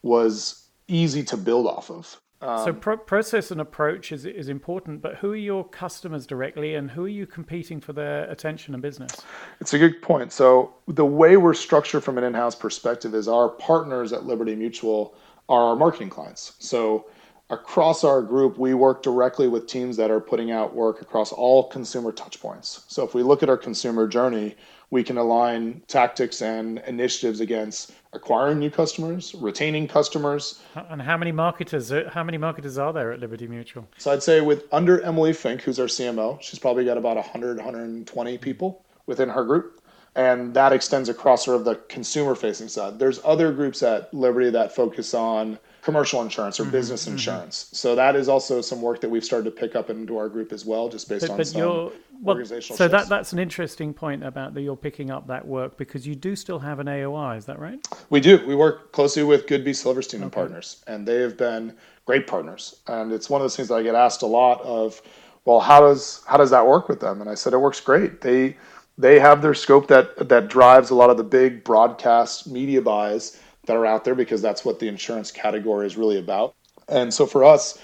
was 0.03 0.67
easy 0.87 1.23
to 1.23 1.37
build 1.37 1.67
off 1.67 1.89
of 1.89 2.19
um, 2.39 2.65
so 2.65 2.73
pro- 2.73 2.97
process 2.97 3.49
and 3.49 3.59
approach 3.59 4.11
is 4.11 4.25
is 4.25 4.47
important, 4.47 5.01
but 5.01 5.15
who 5.15 5.31
are 5.31 5.35
your 5.35 5.67
customers 5.67 6.27
directly, 6.27 6.75
and 6.75 6.91
who 6.91 7.05
are 7.05 7.09
you 7.09 7.25
competing 7.25 7.81
for 7.81 7.93
their 7.93 8.29
attention 8.29 8.75
and 8.75 8.81
business? 8.81 9.11
It's 9.59 9.73
a 9.73 9.79
good 9.79 10.01
point. 10.03 10.31
So 10.31 10.75
the 10.87 11.05
way 11.05 11.37
we're 11.37 11.55
structured 11.55 12.03
from 12.03 12.17
an 12.17 12.23
in-house 12.23 12.53
perspective 12.53 13.15
is 13.15 13.27
our 13.27 13.49
partners 13.49 14.13
at 14.13 14.25
Liberty 14.25 14.55
Mutual 14.55 15.15
are 15.49 15.69
our 15.69 15.75
marketing 15.75 16.09
clients. 16.09 16.53
So 16.59 17.07
across 17.49 18.03
our 18.03 18.21
group, 18.21 18.59
we 18.59 18.75
work 18.75 19.01
directly 19.01 19.47
with 19.47 19.65
teams 19.65 19.97
that 19.97 20.11
are 20.11 20.19
putting 20.19 20.51
out 20.51 20.75
work 20.75 21.01
across 21.01 21.31
all 21.31 21.69
consumer 21.69 22.11
touchpoints. 22.11 22.83
So 22.87 23.03
if 23.03 23.15
we 23.15 23.23
look 23.23 23.41
at 23.41 23.49
our 23.49 23.57
consumer 23.57 24.07
journey, 24.07 24.55
we 24.89 25.03
can 25.03 25.17
align 25.17 25.81
tactics 25.87 26.41
and 26.41 26.79
initiatives 26.87 27.39
against 27.39 27.91
acquiring 28.13 28.59
new 28.59 28.69
customers, 28.69 29.35
retaining 29.35 29.87
customers. 29.87 30.61
And 30.75 31.01
how 31.01 31.17
many 31.17 31.31
marketers? 31.31 31.91
Uh, 31.91 32.09
how 32.11 32.23
many 32.23 32.37
marketers 32.37 32.77
are 32.77 32.93
there 32.93 33.11
at 33.11 33.19
Liberty 33.19 33.47
Mutual? 33.47 33.87
So 33.97 34.11
I'd 34.11 34.23
say 34.23 34.41
with 34.41 34.63
under 34.71 35.01
Emily 35.01 35.33
Fink, 35.33 35.61
who's 35.61 35.79
our 35.79 35.87
CMO, 35.87 36.41
she's 36.41 36.59
probably 36.59 36.85
got 36.85 36.97
about 36.97 37.17
100, 37.17 37.57
120 37.57 38.37
people 38.37 38.85
within 39.05 39.29
her 39.29 39.43
group. 39.43 39.81
And 40.17 40.51
that 40.55 40.73
extends 40.73 41.09
across 41.09 41.45
sort 41.45 41.57
of 41.57 41.63
the 41.63 41.75
consumer 41.89 42.33
facing 42.33 42.69
side. 42.69 42.97
There's 42.97 43.21
other 43.23 43.53
groups 43.53 43.83
at 43.83 44.11
Liberty 44.11 44.49
that 44.49 44.75
focus 44.75 45.13
on 45.13 45.59
commercial 45.83 46.23
insurance 46.23 46.59
or 46.59 46.63
mm-hmm, 46.63 46.71
business 46.71 47.03
mm-hmm. 47.03 47.13
insurance. 47.13 47.69
So 47.71 47.95
that 47.95 48.15
is 48.15 48.27
also 48.27 48.59
some 48.59 48.81
work 48.81 48.99
that 49.01 49.09
we've 49.09 49.23
started 49.23 49.45
to 49.45 49.51
pick 49.51 49.75
up 49.75 49.91
into 49.91 50.17
our 50.17 50.27
group 50.27 50.51
as 50.51 50.65
well, 50.65 50.89
just 50.89 51.07
based 51.07 51.21
but, 51.21 51.29
on 51.29 51.37
but 51.37 51.47
some 51.47 51.61
well, 51.61 51.91
organizational. 52.25 52.77
So 52.77 52.87
that 52.87 53.07
that's 53.07 53.31
an 53.31 53.37
interesting 53.37 53.93
point 53.93 54.23
about 54.23 54.55
that 54.55 54.61
you're 54.63 54.75
picking 54.75 55.11
up 55.11 55.27
that 55.27 55.47
work 55.47 55.77
because 55.77 56.07
you 56.07 56.15
do 56.15 56.35
still 56.35 56.57
have 56.57 56.79
an 56.79 56.87
AOR. 56.87 57.37
Is 57.37 57.45
that 57.45 57.59
right? 57.59 57.79
We 58.09 58.19
do. 58.19 58.43
We 58.47 58.55
work 58.55 58.91
closely 58.91 59.21
with 59.21 59.45
Goodby 59.45 59.75
Silverstein 59.75 60.21
okay. 60.21 60.23
and 60.23 60.33
Partners, 60.33 60.83
and 60.87 61.07
they 61.07 61.21
have 61.21 61.37
been 61.37 61.75
great 62.05 62.25
partners. 62.25 62.81
And 62.87 63.11
it's 63.11 63.29
one 63.29 63.39
of 63.39 63.43
those 63.43 63.55
things 63.55 63.67
that 63.67 63.75
I 63.75 63.83
get 63.83 63.93
asked 63.93 64.23
a 64.23 64.25
lot 64.25 64.61
of, 64.61 64.99
well, 65.45 65.59
how 65.59 65.79
does 65.79 66.23
how 66.25 66.37
does 66.37 66.49
that 66.49 66.65
work 66.65 66.89
with 66.89 67.01
them? 67.01 67.21
And 67.21 67.29
I 67.29 67.35
said 67.35 67.53
it 67.53 67.59
works 67.59 67.79
great. 67.79 68.21
They 68.21 68.57
they 68.97 69.19
have 69.19 69.41
their 69.41 69.53
scope 69.53 69.87
that 69.87 70.29
that 70.29 70.47
drives 70.47 70.89
a 70.89 70.95
lot 70.95 71.09
of 71.09 71.17
the 71.17 71.23
big 71.23 71.63
broadcast 71.63 72.47
media 72.47 72.81
buys 72.81 73.39
that 73.65 73.75
are 73.75 73.85
out 73.85 74.03
there 74.03 74.15
because 74.15 74.41
that's 74.41 74.65
what 74.65 74.79
the 74.79 74.87
insurance 74.87 75.31
category 75.31 75.85
is 75.85 75.97
really 75.97 76.17
about. 76.17 76.55
And 76.87 77.13
so 77.13 77.25
for 77.25 77.43
us, 77.43 77.79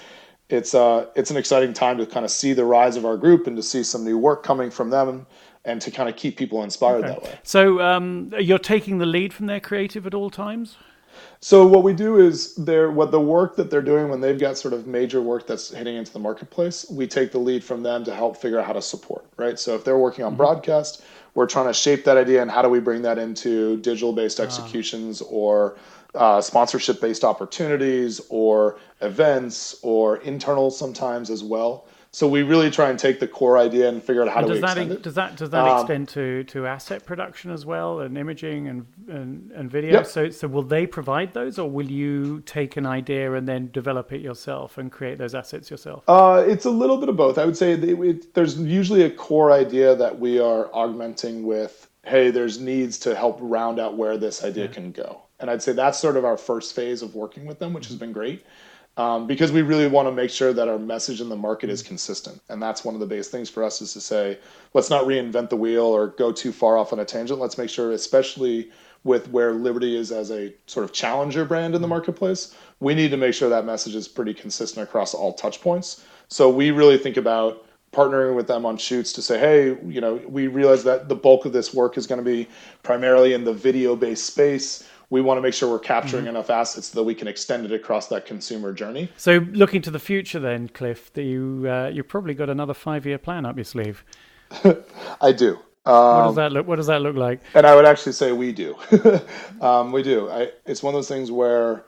it's 0.48 0.74
uh 0.74 1.06
it's 1.14 1.30
an 1.30 1.36
exciting 1.36 1.72
time 1.72 1.98
to 1.98 2.06
kind 2.06 2.24
of 2.24 2.30
see 2.30 2.52
the 2.52 2.64
rise 2.64 2.96
of 2.96 3.04
our 3.04 3.16
group 3.16 3.46
and 3.46 3.56
to 3.56 3.62
see 3.62 3.82
some 3.82 4.04
new 4.04 4.18
work 4.18 4.42
coming 4.42 4.70
from 4.70 4.90
them 4.90 5.26
and 5.64 5.80
to 5.80 5.90
kind 5.90 6.08
of 6.08 6.16
keep 6.16 6.36
people 6.36 6.62
inspired 6.62 7.04
okay. 7.04 7.08
that 7.08 7.22
way. 7.22 7.38
So 7.42 7.80
um, 7.80 8.32
you're 8.38 8.58
taking 8.58 8.98
the 8.98 9.06
lead 9.06 9.32
from 9.32 9.46
their 9.46 9.60
creative 9.60 10.06
at 10.06 10.12
all 10.12 10.28
times. 10.28 10.76
So 11.40 11.66
what 11.66 11.82
we 11.82 11.92
do 11.92 12.16
is 12.16 12.54
they're 12.54 12.90
what 12.90 13.10
the 13.10 13.20
work 13.20 13.56
that 13.56 13.70
they're 13.70 13.82
doing 13.82 14.08
when 14.08 14.20
they've 14.20 14.38
got 14.38 14.56
sort 14.56 14.72
of 14.72 14.86
major 14.86 15.20
work 15.20 15.46
that's 15.46 15.70
hitting 15.70 15.96
into 15.96 16.12
the 16.12 16.18
marketplace, 16.18 16.86
we 16.90 17.06
take 17.06 17.32
the 17.32 17.38
lead 17.38 17.62
from 17.62 17.82
them 17.82 18.04
to 18.04 18.14
help 18.14 18.36
figure 18.36 18.58
out 18.58 18.66
how 18.66 18.72
to 18.72 18.82
support, 18.82 19.26
right? 19.36 19.58
So 19.58 19.74
if 19.74 19.84
they're 19.84 19.98
working 19.98 20.24
on 20.24 20.32
mm-hmm. 20.32 20.38
broadcast, 20.38 21.02
we're 21.34 21.46
trying 21.46 21.66
to 21.66 21.74
shape 21.74 22.04
that 22.04 22.16
idea 22.16 22.40
and 22.40 22.50
how 22.50 22.62
do 22.62 22.68
we 22.68 22.80
bring 22.80 23.02
that 23.02 23.18
into 23.18 23.76
digital 23.78 24.12
based 24.12 24.40
ah. 24.40 24.44
executions 24.44 25.20
uh. 25.20 25.26
or 25.26 25.76
uh, 26.14 26.40
sponsorship 26.40 27.00
based 27.00 27.24
opportunities 27.24 28.20
or 28.28 28.78
events 29.00 29.76
or 29.82 30.18
internal 30.18 30.70
sometimes 30.70 31.28
as 31.28 31.42
well. 31.42 31.86
So 32.14 32.28
we 32.28 32.44
really 32.44 32.70
try 32.70 32.90
and 32.90 32.98
take 32.98 33.18
the 33.18 33.26
core 33.26 33.58
idea 33.58 33.88
and 33.88 34.00
figure 34.00 34.22
out 34.22 34.28
how 34.28 34.38
And 34.38 34.46
do 34.46 34.52
we 34.54 34.60
that 34.60 34.66
extend 34.78 34.90
in- 34.92 34.96
it. 34.98 35.02
does 35.02 35.14
that 35.16 35.36
does 35.36 35.50
that 35.50 35.64
Um, 35.66 35.80
extend 35.80 36.08
to, 36.10 36.44
to 36.44 36.64
asset 36.64 37.04
production 37.04 37.50
as 37.50 37.66
well 37.66 37.98
and 37.98 38.16
imaging 38.16 38.68
and 38.68 38.86
and, 39.08 39.50
and 39.50 39.68
video? 39.68 39.94
Yep. 39.94 40.06
So 40.06 40.30
so 40.30 40.46
will 40.46 40.62
they 40.62 40.86
provide 40.86 41.34
those 41.34 41.58
or 41.58 41.68
will 41.68 41.90
you 41.90 42.40
take 42.46 42.76
an 42.76 42.86
idea 42.86 43.32
and 43.34 43.48
then 43.48 43.68
develop 43.72 44.12
it 44.12 44.20
yourself 44.20 44.78
and 44.78 44.92
create 44.92 45.18
those 45.18 45.34
assets 45.34 45.72
yourself? 45.72 46.04
Uh, 46.06 46.44
it's 46.46 46.66
a 46.66 46.70
little 46.70 46.98
bit 46.98 47.08
of 47.08 47.16
both. 47.16 47.36
I 47.36 47.44
would 47.46 47.56
say 47.56 47.74
they, 47.74 47.94
it, 48.10 48.32
there's 48.34 48.60
usually 48.60 49.02
a 49.02 49.10
core 49.10 49.50
idea 49.50 49.96
that 49.96 50.20
we 50.20 50.38
are 50.38 50.70
augmenting 50.72 51.42
with, 51.44 51.88
hey, 52.04 52.30
there's 52.30 52.60
needs 52.60 52.96
to 53.00 53.16
help 53.16 53.38
round 53.40 53.80
out 53.80 53.96
where 53.96 54.16
this 54.16 54.44
idea 54.44 54.68
can 54.68 54.92
go. 54.92 55.22
And 55.40 55.50
I'd 55.50 55.64
say 55.64 55.72
that's 55.72 55.98
sort 55.98 56.16
of 56.16 56.24
our 56.24 56.36
first 56.36 56.76
phase 56.76 57.02
of 57.02 57.16
working 57.16 57.44
with 57.44 57.58
them, 57.58 57.72
which 57.72 57.88
has 57.88 57.96
been 57.96 58.12
great. 58.12 58.44
Um, 58.96 59.26
because 59.26 59.50
we 59.50 59.62
really 59.62 59.88
want 59.88 60.06
to 60.06 60.12
make 60.12 60.30
sure 60.30 60.52
that 60.52 60.68
our 60.68 60.78
message 60.78 61.20
in 61.20 61.28
the 61.28 61.34
market 61.36 61.68
is 61.68 61.82
consistent. 61.82 62.40
And 62.48 62.62
that's 62.62 62.84
one 62.84 62.94
of 62.94 63.00
the 63.00 63.06
biggest 63.06 63.32
things 63.32 63.50
for 63.50 63.64
us 63.64 63.82
is 63.82 63.92
to 63.94 64.00
say, 64.00 64.38
let's 64.72 64.88
not 64.88 65.04
reinvent 65.04 65.48
the 65.48 65.56
wheel 65.56 65.82
or 65.84 66.08
go 66.08 66.30
too 66.30 66.52
far 66.52 66.78
off 66.78 66.92
on 66.92 67.00
a 67.00 67.04
tangent. 67.04 67.40
Let's 67.40 67.58
make 67.58 67.70
sure, 67.70 67.90
especially 67.90 68.70
with 69.02 69.28
where 69.30 69.52
Liberty 69.52 69.96
is 69.96 70.12
as 70.12 70.30
a 70.30 70.54
sort 70.66 70.84
of 70.84 70.92
challenger 70.92 71.44
brand 71.44 71.74
in 71.74 71.82
the 71.82 71.88
marketplace, 71.88 72.54
we 72.80 72.94
need 72.94 73.10
to 73.10 73.16
make 73.16 73.34
sure 73.34 73.48
that 73.48 73.66
message 73.66 73.94
is 73.94 74.06
pretty 74.06 74.32
consistent 74.32 74.86
across 74.86 75.12
all 75.12 75.32
touch 75.32 75.60
points. 75.60 76.04
So 76.28 76.48
we 76.48 76.70
really 76.70 76.96
think 76.96 77.16
about 77.16 77.66
partnering 77.92 78.34
with 78.34 78.46
them 78.48 78.66
on 78.66 78.76
shoots 78.76 79.12
to 79.12 79.22
say, 79.22 79.38
hey, 79.38 79.76
you 79.86 80.00
know, 80.00 80.14
we 80.26 80.48
realize 80.48 80.84
that 80.84 81.08
the 81.08 81.14
bulk 81.14 81.44
of 81.46 81.52
this 81.52 81.72
work 81.72 81.96
is 81.96 82.06
going 82.06 82.18
to 82.18 82.24
be 82.24 82.48
primarily 82.82 83.34
in 83.34 83.44
the 83.44 83.52
video 83.52 83.94
based 83.94 84.26
space. 84.26 84.88
We 85.14 85.20
want 85.20 85.38
to 85.38 85.42
make 85.42 85.54
sure 85.54 85.70
we're 85.70 85.78
capturing 85.78 86.26
enough 86.26 86.50
assets 86.50 86.88
so 86.88 86.98
that 86.98 87.04
we 87.04 87.14
can 87.14 87.28
extend 87.28 87.64
it 87.64 87.70
across 87.70 88.08
that 88.08 88.26
consumer 88.26 88.72
journey. 88.72 89.08
So 89.16 89.46
looking 89.52 89.80
to 89.82 89.90
the 89.92 90.00
future 90.00 90.40
then, 90.40 90.66
Cliff, 90.68 91.12
that 91.12 91.22
you 91.22 91.66
uh, 91.70 91.86
you've 91.94 92.08
probably 92.08 92.34
got 92.34 92.50
another 92.50 92.74
five 92.74 93.06
year 93.06 93.16
plan 93.16 93.46
up 93.46 93.54
your 93.56 93.64
sleeve. 93.64 94.04
I 95.20 95.30
do. 95.30 95.60
What 95.84 95.92
Um, 95.94 96.26
does 96.26 96.34
that 96.34 96.50
look 96.50 96.66
what 96.66 96.76
does 96.76 96.88
that 96.88 97.00
look 97.00 97.14
like? 97.14 97.40
and 97.54 97.64
I 97.64 97.76
would 97.76 97.84
actually 97.84 98.10
say 98.14 98.32
we 98.32 98.50
do. 98.50 98.74
um, 99.60 99.92
we 99.92 100.02
do. 100.02 100.28
I, 100.30 100.50
it's 100.66 100.82
one 100.82 100.92
of 100.94 100.98
those 100.98 101.06
things 101.06 101.30
where 101.30 101.84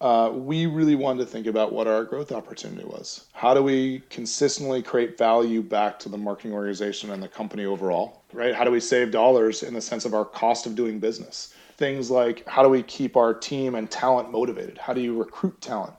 uh, 0.00 0.30
we 0.32 0.66
really 0.66 0.94
wanted 0.94 1.18
to 1.24 1.26
think 1.26 1.48
about 1.48 1.72
what 1.72 1.88
our 1.88 2.04
growth 2.04 2.30
opportunity 2.30 2.84
was. 2.84 3.24
How 3.32 3.54
do 3.54 3.62
we 3.64 4.02
consistently 4.08 4.84
create 4.84 5.18
value 5.18 5.62
back 5.62 5.98
to 5.98 6.08
the 6.08 6.16
marketing 6.18 6.52
organization 6.52 7.10
and 7.10 7.20
the 7.20 7.26
company 7.40 7.64
overall? 7.64 8.22
Right? 8.32 8.54
How 8.54 8.62
do 8.62 8.70
we 8.70 8.78
save 8.78 9.10
dollars 9.10 9.64
in 9.64 9.74
the 9.74 9.80
sense 9.80 10.04
of 10.04 10.14
our 10.14 10.24
cost 10.24 10.64
of 10.66 10.76
doing 10.76 11.00
business? 11.00 11.54
Things 11.78 12.10
like 12.10 12.46
how 12.46 12.62
do 12.62 12.68
we 12.68 12.82
keep 12.82 13.16
our 13.16 13.32
team 13.32 13.74
and 13.76 13.90
talent 13.90 14.30
motivated? 14.30 14.78
How 14.78 14.92
do 14.92 15.00
you 15.00 15.16
recruit 15.16 15.60
talent? 15.60 15.94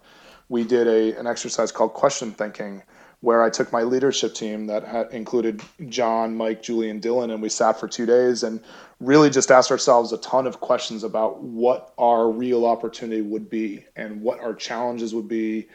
We 0.50 0.64
did 0.64 0.88
a 0.88 1.18
an 1.18 1.26
exercise 1.26 1.72
called 1.72 1.94
question 1.94 2.32
thinking 2.32 2.84
where 3.22 3.42
I 3.44 3.50
took 3.50 3.72
my 3.72 3.84
leadership 3.84 4.34
team 4.34 4.68
that 4.68 4.86
had 4.86 5.12
included 5.12 5.62
John, 5.88 6.36
Mike, 6.36 6.62
Julie, 6.62 6.90
and 6.90 7.02
Dylan, 7.02 7.34
and 7.34 7.42
we 7.42 7.50
sat 7.50 7.80
for 7.80 7.88
two 7.88 8.06
days 8.06 8.44
and 8.44 8.62
really 9.02 9.30
just 9.30 9.52
asked 9.52 9.72
ourselves 9.72 10.14
a 10.14 10.18
ton 10.20 10.48
of 10.48 10.62
questions 10.62 11.04
about 11.04 11.42
what 11.42 11.94
our 11.98 12.30
real 12.30 12.66
opportunity 12.66 13.22
would 13.22 13.50
be 13.50 13.86
and 13.98 14.22
what 14.22 14.40
our 14.40 14.54
challenges 14.54 15.14
would 15.14 15.28
be 15.28 15.68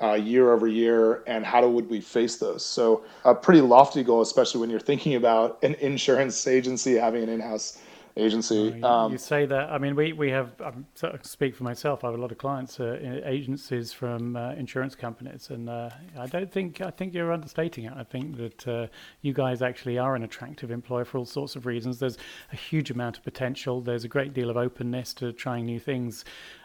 uh, 0.00 0.14
year 0.14 0.52
over 0.52 0.68
year 0.68 1.22
and 1.26 1.44
how 1.44 1.60
do, 1.60 1.68
would 1.68 1.88
we 1.88 2.00
face 2.00 2.36
those. 2.36 2.64
So 2.64 3.04
a 3.24 3.34
pretty 3.34 3.60
lofty 3.60 4.02
goal, 4.04 4.20
especially 4.20 4.60
when 4.60 4.70
you're 4.70 4.80
thinking 4.80 5.14
about 5.14 5.62
an 5.62 5.74
insurance 5.74 6.46
agency 6.46 6.94
having 6.94 7.24
an 7.24 7.28
in-house 7.28 7.78
agency. 8.16 8.74
You- 8.76 8.84
Um, 8.84 9.12
you 9.12 9.18
say 9.18 9.46
that. 9.46 9.70
I 9.70 9.78
mean, 9.78 9.94
we 9.96 10.12
we 10.12 10.30
have. 10.30 10.48
I'm 10.60 10.86
sort 10.94 11.14
of 11.14 11.24
speak 11.24 11.54
for 11.56 11.64
myself. 11.64 12.04
I 12.04 12.08
have 12.08 12.18
a 12.18 12.20
lot 12.20 12.32
of 12.32 12.38
clients, 12.38 12.78
uh, 12.80 13.20
agencies 13.24 13.92
from 13.92 14.36
uh, 14.36 14.52
insurance 14.54 14.94
companies, 14.94 15.50
and 15.50 15.68
uh, 15.68 15.90
I 16.18 16.26
don't 16.26 16.50
think 16.50 16.80
I 16.80 16.90
think 16.90 17.14
you're 17.14 17.32
understating 17.32 17.84
it. 17.84 17.92
I 17.96 18.04
think 18.04 18.36
that 18.36 18.68
uh, 18.68 18.86
you 19.22 19.32
guys 19.32 19.62
actually 19.62 19.98
are 19.98 20.14
an 20.14 20.22
attractive 20.22 20.70
employer 20.70 21.04
for 21.04 21.18
all 21.18 21.26
sorts 21.26 21.56
of 21.56 21.66
reasons. 21.66 21.98
There's 21.98 22.18
a 22.52 22.56
huge 22.56 22.90
amount 22.90 23.18
of 23.18 23.24
potential. 23.24 23.80
There's 23.80 24.04
a 24.04 24.08
great 24.08 24.32
deal 24.34 24.50
of 24.50 24.56
openness 24.56 25.14
to 25.14 25.32
trying 25.32 25.66
new 25.66 25.80
things. 25.80 26.24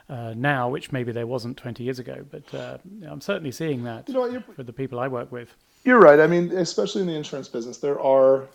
Uh, 0.09 0.33
now, 0.37 0.69
which 0.69 0.93
maybe 0.93 1.11
there 1.11 1.27
wasn't 1.27 1.57
20 1.57 1.83
years 1.83 1.99
ago, 1.99 2.23
but 2.31 2.53
uh, 2.53 2.77
I'm 3.05 3.19
certainly 3.19 3.51
seeing 3.51 3.83
that 3.83 4.07
You 4.07 4.13
know 4.15 4.39
for 4.55 4.63
the 4.63 4.71
people 4.71 4.99
I 4.99 5.09
work 5.09 5.33
with. 5.33 5.53
You're 5.83 5.99
right. 5.99 6.17
I 6.21 6.27
mean, 6.27 6.49
especially 6.55 7.01
in 7.01 7.07
the 7.07 7.15
insurance 7.15 7.49
business, 7.49 7.79
there 7.79 7.99
are 7.99 8.47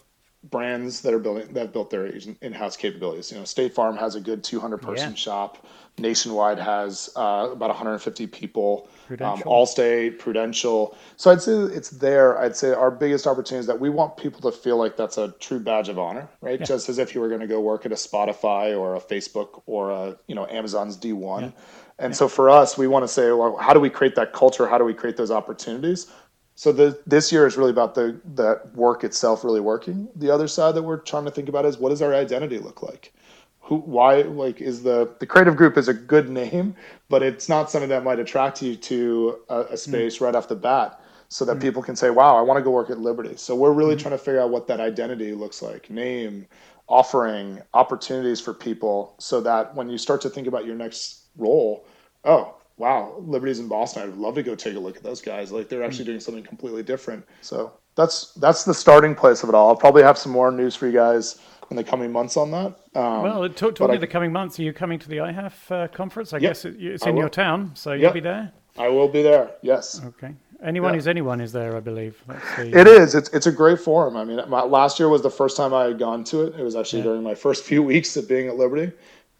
brands 0.51 1.01
that 1.03 1.15
are 1.15 1.19
building 1.19 1.53
that 1.53 1.61
have 1.61 1.73
built 1.73 1.91
their 1.91 2.07
in-house 2.07 2.77
capabilities. 2.77 3.31
You 3.31 3.39
know, 3.39 3.45
State 3.45 3.75
Farm 3.75 3.97
has 3.97 4.17
a 4.17 4.21
good 4.21 4.43
200 4.43 4.79
person 4.79 5.11
Yeah. 5.11 5.17
shop. 5.17 5.67
Nationwide 5.99 6.59
has 6.59 7.11
uh, 7.17 7.51
about 7.53 7.69
150 7.69 8.27
people. 8.27 8.89
Um, 8.89 9.07
Prudential. 9.09 9.53
Allstate, 9.53 10.19
Prudential. 10.19 10.97
So 11.17 11.31
I'd 11.31 11.43
say 11.43 11.53
it's 11.53 11.91
there. 11.91 12.39
I'd 12.39 12.57
say 12.57 12.73
our 12.73 12.91
biggest 12.91 13.27
opportunity 13.27 13.61
is 13.61 13.67
that 13.67 13.79
we 13.79 13.91
want 13.91 14.17
people 14.17 14.41
to 14.51 14.57
feel 14.57 14.79
like 14.79 14.97
that's 14.97 15.19
a 15.19 15.29
true 15.39 15.61
badge 15.61 15.89
of 15.91 15.99
honor, 15.99 16.29
right? 16.41 16.63
Just 16.65 16.89
as 16.89 16.99
if 16.99 17.15
you 17.15 17.21
were 17.21 17.29
going 17.29 17.43
to 17.43 17.47
go 17.47 17.61
work 17.61 17.85
at 17.85 17.93
a 17.93 17.97
Spotify 17.97 18.77
or 18.79 18.97
a 18.97 19.01
Facebook 19.01 19.63
or 19.67 19.91
a 19.91 20.17
you 20.27 20.35
know 20.35 20.47
Amazon's 20.47 20.97
D1. 20.97 21.53
And 21.99 22.17
so 22.17 22.27
for 22.27 22.51
us, 22.51 22.77
we 22.79 22.89
want 22.89 23.05
to 23.05 23.09
say, 23.09 23.31
well, 23.33 23.57
how 23.59 23.73
do 23.75 23.79
we 23.79 23.91
create 23.91 24.17
that 24.17 24.33
culture? 24.33 24.67
How 24.67 24.79
do 24.79 24.85
we 24.85 24.95
create 24.95 25.17
those 25.17 25.31
opportunities? 25.31 26.11
So 26.55 26.73
the 26.73 27.01
this 27.07 27.33
year 27.33 27.47
is 27.47 27.57
really 27.57 27.71
about 27.71 27.95
the 27.95 28.21
that 28.35 28.75
work 28.75 29.05
itself 29.05 29.45
really 29.45 29.61
working. 29.61 30.09
The 30.17 30.31
other 30.31 30.49
side 30.49 30.75
that 30.75 30.83
we're 30.83 30.99
trying 30.99 31.25
to 31.25 31.31
think 31.31 31.49
about 31.49 31.65
is 31.65 31.79
what 31.79 31.91
does 31.91 32.03
our 32.03 32.15
identity 32.15 32.59
look 32.59 32.83
like? 32.83 33.13
Who 33.61 33.77
why 33.77 34.23
like 34.23 34.61
is 34.61 34.83
the 34.83 35.15
the 35.19 35.27
creative 35.27 35.57
group 35.57 35.77
is 35.79 35.89
a 35.89 35.95
good 35.95 36.29
name, 36.29 36.75
but 37.09 37.23
it's 37.23 37.49
not 37.49 37.71
something 37.71 37.89
that 37.91 38.05
might 38.05 38.19
attract 38.19 38.61
you 38.63 38.77
to 38.77 39.39
a, 39.49 39.55
a 39.55 39.65
mm-hmm. 39.65 39.77
space 39.77 40.21
right 40.21 40.35
off 40.35 40.49
the 40.49 40.57
bat 40.57 41.01
so 41.29 41.47
that 41.47 41.53
mm-hmm. 41.53 41.63
people 41.63 41.83
can 41.83 41.97
say, 41.97 42.11
"Wow, 42.11 42.37
I 42.37 42.43
want 42.43 42.59
to 42.59 42.63
go 42.63 42.71
work 42.71 42.91
at 42.91 42.99
Liberty." 42.99 43.37
So 43.37 43.55
we're 43.55 43.73
really 43.73 43.95
mm-hmm. 43.95 44.03
trying 44.03 44.19
to 44.19 44.19
figure 44.19 44.41
out 44.41 44.51
what 44.51 44.67
that 44.67 44.81
identity 44.81 45.33
looks 45.33 45.63
like. 45.63 45.89
Name, 45.89 46.47
offering, 46.89 47.63
opportunities 47.73 48.41
for 48.41 48.53
people 48.53 49.15
so 49.19 49.41
that 49.41 49.75
when 49.75 49.89
you 49.89 49.97
start 49.97 50.21
to 50.21 50.29
think 50.29 50.47
about 50.47 50.67
your 50.67 50.75
next 50.75 51.29
role, 51.37 51.87
oh, 52.25 52.57
wow, 52.77 53.15
Liberty's 53.21 53.59
in 53.61 53.69
Boston. 53.69 54.03
I'd 54.03 54.17
love 54.17 54.35
to 54.37 54.43
go 54.43 54.55
take 54.55 54.75
a 54.77 54.79
look 54.81 54.97
at 54.97 55.03
those 55.03 55.21
guys. 55.21 55.53
Like 55.53 55.69
they're 55.69 55.83
actually 55.85 56.05
doing 56.07 56.21
something 56.21 56.45
completely 56.45 56.83
different. 56.83 57.25
So 57.41 57.73
that's 57.95 58.33
that's 58.35 58.65
the 58.65 58.75
starting 58.75 59.15
place 59.15 59.43
of 59.43 59.49
it 59.49 59.55
all. 59.55 59.69
I'll 59.69 59.77
probably 59.77 60.03
have 60.03 60.19
some 60.19 60.33
more 60.33 60.51
news 60.51 60.75
for 60.75 60.87
you 60.87 60.93
guys 60.93 61.41
in 61.71 61.77
the 61.77 61.85
coming 61.85 62.11
months 62.13 62.37
on 62.37 62.51
that. 62.51 62.67
Um, 62.95 63.23
Well, 63.23 63.49
talk, 63.49 63.59
but 63.71 63.77
talking 63.77 63.91
I- 63.93 63.95
of 63.95 64.01
the 64.01 64.07
coming 64.07 64.33
months, 64.33 64.59
are 64.59 64.63
you 64.63 64.73
coming 64.73 64.99
to 64.99 65.09
the 65.09 65.17
IHAF 65.19 65.71
uh, 65.71 65.89
conference? 65.89 66.33
I 66.33 66.37
Yep, 66.39 66.51
guess 66.51 66.65
it, 66.65 66.77
it's 66.83 67.07
in 67.07 67.17
your 67.17 67.29
town, 67.31 67.71
so 67.75 67.93
you'll 67.93 68.13
be 68.13 68.21
there. 68.21 68.53
I 68.79 68.89
will 68.89 69.09
be 69.09 69.23
there. 69.23 69.51
Yes. 69.63 70.01
Okay. 70.05 70.35
Anyone 70.63 70.91
Yeah. 70.93 70.97
who's 70.97 71.09
anyone 71.09 71.41
is 71.41 71.51
there, 71.53 71.77
I 71.77 71.81
believe. 71.81 72.23
Let's. 72.29 72.45
It 72.59 72.87
is. 72.87 73.15
It's 73.15 73.29
it's 73.31 73.47
a 73.47 73.53
great 73.53 73.81
forum. 73.81 74.17
I 74.17 74.25
mean, 74.25 74.41
my, 74.49 74.63
last 74.63 74.99
year 75.01 75.09
was 75.09 75.21
the 75.21 75.31
first 75.31 75.57
time 75.57 75.75
I 75.75 75.85
had 75.85 75.99
gone 75.99 76.23
to 76.25 76.43
it. 76.45 76.55
It 76.59 76.63
was 76.63 76.77
actually 76.77 77.01
Yeah. 77.01 77.07
during 77.09 77.23
my 77.25 77.35
first 77.35 77.65
few 77.71 77.83
weeks 77.83 78.17
of 78.17 78.29
being 78.29 78.49
at 78.49 78.57
Liberty, 78.57 78.93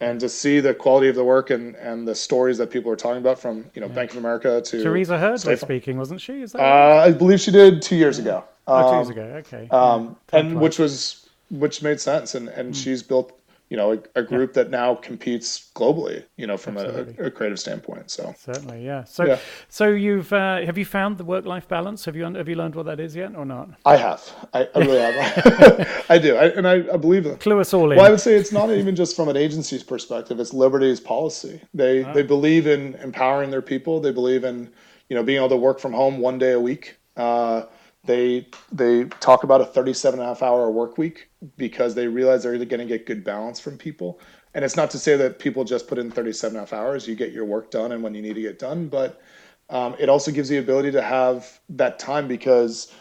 and 0.03 0.19
to 0.19 0.29
see 0.29 0.59
the 0.59 0.73
quality 0.73 1.07
of 1.07 1.15
the 1.15 1.23
work 1.23 1.49
and, 1.49 1.75
and 1.75 2.07
the 2.07 2.15
stories 2.15 2.57
that 2.57 2.69
people 2.69 2.91
are 2.91 2.95
talking 2.95 3.19
about 3.19 3.39
from 3.39 3.65
you 3.73 3.81
know 3.81 3.87
Bank 3.89 4.11
of 4.11 4.17
America 4.17 4.61
to 4.61 4.83
Teresa 4.83 5.17
Hurd 5.17 5.43
was 5.45 5.61
speaking, 5.61 5.97
wasn't 5.97 6.21
she? 6.21 6.41
Is 6.41 6.51
that 6.53 6.61
Uh. 6.61 7.03
I 7.07 7.11
believe 7.11 7.39
she 7.39 7.51
did 7.51 7.81
two 7.81 7.95
years 7.95 8.19
ago. 8.19 8.43
oh, 8.67 8.81
two 8.81 8.87
Um, 8.87 8.95
years 8.95 9.09
ago. 9.09 9.23
Okay. 9.41 9.67
um, 9.71 10.15
Yeah, 10.31 10.39
and 10.39 10.59
which 10.59 10.79
was 10.79 11.29
which 11.49 11.81
made 11.81 11.99
sense. 11.99 12.35
And 12.35 12.49
and 12.49 12.75
she's 12.75 13.03
built 13.03 13.37
you 13.73 13.77
know 13.77 13.93
a, 13.93 14.19
a 14.19 14.21
group 14.21 14.53
that 14.53 14.69
now 14.69 14.93
competes 14.93 15.71
globally. 15.73 16.23
You 16.37 16.45
know, 16.45 16.57
from 16.57 16.77
a, 16.77 17.07
a 17.17 17.31
creative 17.31 17.59
standpoint. 17.59 18.11
So 18.11 18.35
certainly, 18.37 18.85
yeah. 18.85 19.03
So, 19.03 19.25
Yeah. 19.25 19.39
so 19.67 19.87
you've 19.87 20.31
uh, 20.31 20.61
have 20.63 20.77
you 20.77 20.85
found 20.85 21.17
the 21.17 21.23
work-life 21.23 21.67
balance? 21.67 22.05
Have 22.05 22.15
you 22.15 22.23
have 22.23 22.47
you 22.47 22.53
learned 22.53 22.75
what 22.75 22.85
that 22.85 22.99
is 22.99 23.15
yet, 23.15 23.35
or 23.35 23.45
not? 23.45 23.69
I 23.83 23.97
have. 23.97 24.21
I, 24.53 24.69
I 24.75 24.79
really 24.79 24.99
have. 24.99 26.05
I 26.09 26.19
do. 26.19 26.35
I, 26.35 26.45
and 26.49 26.67
I, 26.67 26.75
I 26.93 26.97
believe 26.97 27.25
it. 27.25 27.39
Clue 27.39 27.59
us 27.59 27.73
all 27.73 27.91
in. 27.91 27.97
Well, 27.97 28.05
I 28.05 28.11
would 28.11 28.19
say 28.19 28.35
it's 28.35 28.51
not 28.51 28.69
even 28.69 28.95
just 28.95 29.15
from 29.15 29.27
an 29.27 29.37
agency's 29.37 29.83
perspective. 29.83 30.39
It's 30.39 30.53
Liberty's 30.53 30.99
policy. 30.99 31.59
They 31.73 32.03
they 32.13 32.21
believe 32.21 32.67
in 32.67 32.93
empowering 33.07 33.49
their 33.49 33.63
people. 33.63 33.99
They 33.99 34.11
believe 34.11 34.43
in 34.43 34.71
you 35.09 35.15
know 35.15 35.23
being 35.23 35.39
able 35.39 35.49
to 35.49 35.57
work 35.57 35.79
from 35.79 35.93
home 35.93 36.19
one 36.19 36.37
day 36.37 36.51
a 36.51 36.59
week. 36.59 36.97
Uh, 37.17 37.63
they 38.05 38.47
they 38.71 39.05
talk 39.05 39.43
about 39.43 39.61
a 39.61 39.65
37 39.65 40.19
and 40.19 40.25
a 40.25 40.29
half 40.29 40.43
hour 40.43 40.69
work 40.69 40.97
week 40.97 41.29
because 41.57 41.95
they 41.95 42.07
realize 42.07 42.43
they're 42.43 42.57
going 42.57 42.79
to 42.79 42.85
get 42.85 43.05
good 43.05 43.23
balance 43.23 43.59
from 43.59 43.77
people. 43.77 44.19
And 44.53 44.63
it's 44.63 44.75
not 44.75 44.91
to 44.91 44.99
say 44.99 45.15
that 45.17 45.39
people 45.39 45.63
just 45.63 45.87
put 45.87 45.97
in 45.97 46.11
37 46.11 46.55
and 46.55 46.57
a 46.57 46.59
half 46.61 46.73
hours. 46.73 47.07
You 47.07 47.15
get 47.15 47.31
your 47.31 47.45
work 47.45 47.71
done 47.71 47.91
and 47.91 48.03
when 48.03 48.13
you 48.13 48.21
need 48.21 48.35
to 48.35 48.41
get 48.41 48.59
done, 48.59 48.87
but 48.87 49.21
um, 49.69 49.95
it 49.97 50.09
also 50.09 50.31
gives 50.31 50.51
you 50.51 50.57
the 50.57 50.63
ability 50.63 50.91
to 50.91 51.01
have 51.01 51.59
that 51.69 51.97
time 51.97 52.27
because 52.27 52.93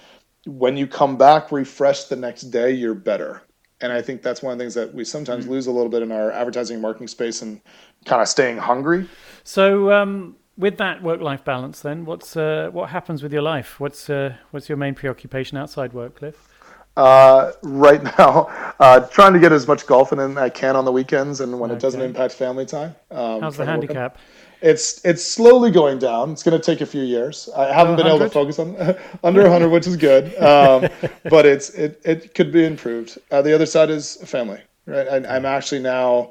when 0.47 0.77
you 0.77 0.87
come 0.87 1.17
back 1.17 1.53
refreshed 1.53 2.09
the 2.09 2.17
next 2.17 2.43
day, 2.43 2.71
you're 2.73 2.95
better. 2.95 3.43
And 3.81 3.93
I 3.93 4.01
think 4.01 4.23
that's 4.23 4.43
one 4.43 4.53
of 4.53 4.59
the 4.59 4.65
things 4.65 4.75
that 4.75 4.95
we 4.95 5.05
sometimes 5.05 5.47
lose 5.47 5.67
a 5.67 5.73
little 5.73 5.91
bit 5.91 6.03
in 6.03 6.13
our 6.13 6.31
advertising 6.31 6.75
and 6.75 6.83
marketing 6.83 7.09
space 7.09 7.43
and 7.43 7.61
kind 8.05 8.23
of 8.23 8.29
staying 8.29 8.59
hungry. 8.59 9.09
So, 9.43 9.93
um, 9.93 10.37
with 10.57 10.79
that 10.79 11.03
work-life 11.03 11.45
balance, 11.45 11.81
then 11.81 12.05
what's 12.05 12.37
uh, 12.37 12.69
what 12.73 12.91
happens 12.91 13.23
with 13.23 13.33
your 13.33 13.43
life? 13.43 13.81
What's 13.81 14.09
uh, 14.11 14.37
what's 14.51 14.69
your 14.69 14.79
main 14.79 14.95
preoccupation 14.95 15.57
outside 15.59 15.93
work, 15.93 16.17
Cliff? 16.17 16.49
Uh, 16.97 17.53
right 17.63 18.03
now, 18.19 18.75
uh, 18.79 19.01
trying 19.09 19.33
to 19.33 19.41
get 19.41 19.53
as 19.53 19.67
much 19.67 19.87
golfing 19.87 20.21
in 20.21 20.37
I 20.37 20.51
can 20.51 20.77
on 20.77 20.85
the 20.85 20.93
weekends 20.93 21.41
and 21.41 21.59
when 21.59 21.71
it 21.71 21.79
doesn't 21.81 22.03
impact 22.03 22.35
family 22.35 22.67
time. 22.67 22.95
Um, 23.11 23.41
How's 23.41 23.57
the 23.57 23.65
trying 23.65 23.81
to 23.81 23.87
work 23.87 23.91
on- 23.91 23.97
handicap? 23.97 24.19
it's 24.61 25.05
it's 25.05 25.25
slowly 25.25 25.71
going 25.71 25.99
down. 25.99 26.31
It's 26.31 26.43
going 26.43 26.59
to 26.59 26.65
take 26.65 26.81
a 26.81 26.87
few 26.87 27.03
years. 27.03 27.49
I 27.57 27.73
haven't 27.73 27.97
been 27.97 28.07
able 28.07 28.21
to 28.21 28.31
focus 28.31 28.59
on 28.59 28.77
under 29.25 29.43
100, 29.43 29.69
which 29.69 29.87
is 29.87 29.97
good, 29.97 30.27
um, 30.41 30.89
but 31.25 31.47
it's 31.47 31.71
it 31.71 32.01
it 32.05 32.35
could 32.35 32.53
be 32.53 32.65
improved. 32.65 33.19
Uh, 33.31 33.43
the 33.43 33.55
other 33.55 33.67
side 33.67 33.91
is 33.91 34.17
family, 34.25 34.61
right? 34.87 35.09
I, 35.09 35.37
I'm 35.37 35.45
actually 35.45 35.81
now 35.81 36.31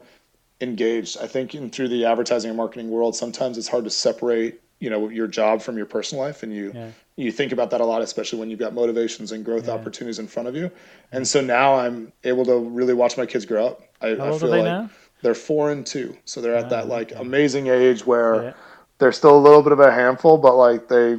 engaged. 0.62 1.18
I 1.20 1.28
think 1.28 1.56
in, 1.56 1.70
through 1.70 1.90
the 1.90 2.06
advertising 2.06 2.50
and 2.50 2.58
marketing 2.58 2.90
world, 2.90 3.16
sometimes 3.16 3.58
it's 3.58 3.68
hard 3.68 3.84
to 3.86 3.90
separate 3.90 4.62
you 4.80 4.90
know 4.90 5.10
your 5.10 5.28
job 5.28 5.62
from 5.62 5.78
your 5.78 5.86
personal 5.86 6.24
life, 6.24 6.44
and 6.44 6.54
you 6.54 6.72
yeah. 6.74 6.90
you 7.16 7.32
think 7.32 7.52
about 7.52 7.70
that 7.70 7.82
a 7.82 7.86
lot, 7.86 8.02
especially 8.02 8.40
when 8.40 8.50
you've 8.50 8.60
got 8.60 8.74
motivations 8.74 9.32
and 9.32 9.46
growth 9.46 9.68
yeah. 9.68 9.74
opportunities 9.74 10.20
in 10.20 10.28
front 10.28 10.50
of 10.50 10.56
you. 10.56 10.72
And 11.12 11.26
so 11.26 11.40
now 11.40 11.76
I'm 11.76 12.12
able 12.24 12.44
to 12.46 12.58
really 12.58 12.94
watch 12.94 13.18
my 13.18 13.26
kids 13.26 13.46
grow 13.46 13.68
up. 13.68 13.82
I, 14.02 14.16
How 14.16 14.34
I 14.34 14.38
feel 14.40 14.50
like 14.50 14.64
now? 14.64 14.90
they're 15.22 15.36
four 15.36 15.72
and 15.72 15.86
two, 15.86 16.18
so 16.26 16.42
they're 16.42 16.56
at 16.56 16.70
that 16.72 16.86
ah, 16.86 16.88
like 16.88 17.12
okay. 17.12 17.22
amazing 17.22 17.68
age 17.68 18.06
where 18.06 18.44
yeah. 18.44 18.54
they're 18.98 19.12
still 19.12 19.38
a 19.38 19.40
little 19.40 19.62
bit 19.62 19.72
of 19.72 19.80
a 19.80 19.92
handful, 19.92 20.38
but 20.38 20.56
like 20.56 20.88
they 20.88 21.12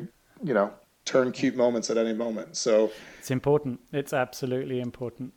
you 0.43 0.55
know 0.55 0.73
turn 1.05 1.33
cute 1.33 1.57
moments 1.57 1.89
at 1.89 1.97
any 1.97 2.13
moment. 2.13 2.57
So 2.57 2.91
it's 3.19 3.31
important. 3.31 3.81
It's 3.93 4.13
absolutely 4.13 4.81
important. 4.81 5.35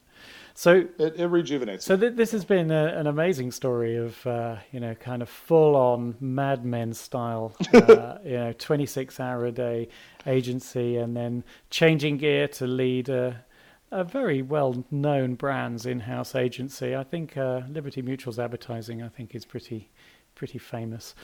So 0.58 0.88
it, 0.98 1.20
it 1.20 1.28
rejuvenates. 1.28 1.84
So 1.84 1.98
th- 1.98 2.16
this 2.16 2.32
has 2.32 2.46
been 2.46 2.72
a, 2.72 2.86
an 2.98 3.08
amazing 3.08 3.52
story 3.52 3.98
of 3.98 4.26
uh, 4.26 4.56
you 4.72 4.80
know 4.80 4.96
kind 4.96 5.22
of 5.22 5.28
full 5.28 5.76
on 5.76 6.16
Mad 6.22 6.66
Men 6.66 6.94
style, 6.94 7.54
uh, 7.74 8.18
you 8.24 8.38
know, 8.38 8.54
twenty 8.54 8.86
six 8.86 9.20
hour 9.20 9.46
a 9.46 9.52
day 9.52 9.90
agency, 10.26 10.96
and 10.96 11.16
then 11.16 11.44
changing 11.70 12.18
gear 12.18 12.48
to 12.48 12.68
lead 12.68 13.10
a, 13.10 13.44
a 13.92 14.06
very 14.06 14.42
well 14.42 14.86
known 14.90 15.36
brand's 15.36 15.86
in 15.86 16.00
house 16.00 16.36
agency. 16.36 16.96
I 16.96 17.04
think 17.04 17.36
uh, 17.36 17.64
Liberty 17.70 18.02
Mutual's 18.02 18.40
advertising, 18.40 19.04
I 19.04 19.10
think, 19.10 19.36
is 19.36 19.44
pretty 19.44 19.92
pretty 20.36 20.58
famous. 20.58 21.16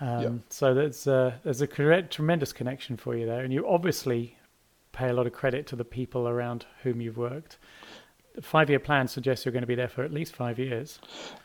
Um, 0.00 0.22
yeah. 0.22 0.30
So 0.48 0.74
there's 0.74 1.06
a, 1.08 1.40
there's 1.42 1.60
a 1.60 1.66
correct, 1.66 2.12
tremendous 2.12 2.52
connection 2.52 2.96
for 2.96 3.16
you 3.16 3.26
there, 3.26 3.40
and 3.40 3.52
you 3.52 3.66
obviously 3.66 4.36
pay 4.92 5.08
a 5.08 5.12
lot 5.12 5.26
of 5.26 5.32
credit 5.32 5.66
to 5.68 5.76
the 5.76 5.84
people 5.84 6.28
around 6.28 6.66
whom 6.82 7.00
you've 7.00 7.18
worked 7.18 7.58
five 8.42 8.70
year 8.70 8.80
plan 8.80 9.08
suggests 9.08 9.44
you're 9.44 9.52
going 9.52 9.62
to 9.62 9.66
be 9.66 9.74
there 9.74 9.88
for 9.88 10.04
at 10.04 10.12
least 10.12 10.34
five 10.34 10.58
years. 10.58 10.98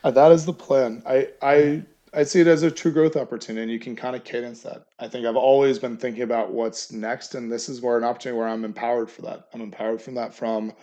Uh, 0.04 0.12
that 0.12 0.32
is 0.32 0.46
the 0.46 0.54
plan. 0.54 1.02
I, 1.06 1.30
I, 1.42 1.84
I 2.14 2.24
see 2.24 2.42
it 2.42 2.48
as 2.48 2.64
a 2.64 2.72
true 2.72 2.92
growth 2.92 3.16
opportunity, 3.16 3.64
and 3.64 3.72
you 3.72 3.80
can 3.80 3.96
kind 3.96 4.16
of 4.16 4.24
cadence 4.24 4.62
that. 4.62 4.86
I 5.00 5.08
think 5.08 5.26
I've 5.26 5.38
always 5.38 5.80
been 5.80 5.98
thinking 5.98 6.24
about 6.24 6.52
what's 6.52 6.92
next, 6.92 7.36
and 7.36 7.52
this 7.52 7.70
is 7.70 7.82
where 7.82 7.98
an 7.98 8.04
opportunity 8.04 8.38
where 8.38 8.48
I'm 8.48 8.66
empowered 8.66 9.10
for 9.10 9.22
that. 9.24 9.48
I'm 9.54 9.62
empowered 9.62 10.02
from 10.02 10.16
that 10.16 10.34
from 10.34 10.74